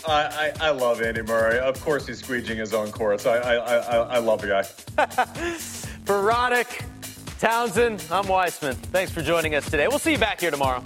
I, 0.08 0.54
I, 0.60 0.68
I 0.68 0.70
love 0.72 1.04
Andy 1.04 1.22
Murray. 1.22 1.60
Of 1.60 1.80
course, 1.82 2.08
he's 2.08 2.20
squeegeing 2.20 2.58
his 2.58 2.74
own 2.74 2.92
courts. 2.92 3.28
I, 3.28 3.38
I, 3.38 3.56
I, 3.56 3.98
I 4.16 4.18
love 4.18 4.42
the 4.42 4.48
guy. 4.48 4.63
for 6.06 6.24
Townsend, 7.38 8.04
I'm 8.10 8.28
Weissman. 8.28 8.74
Thanks 8.74 9.12
for 9.12 9.22
joining 9.22 9.54
us 9.54 9.70
today. 9.70 9.88
We'll 9.88 10.00
see 10.00 10.13
you 10.13 10.18
back 10.18 10.42
here 10.42 10.50
tomorrow. 10.50 10.84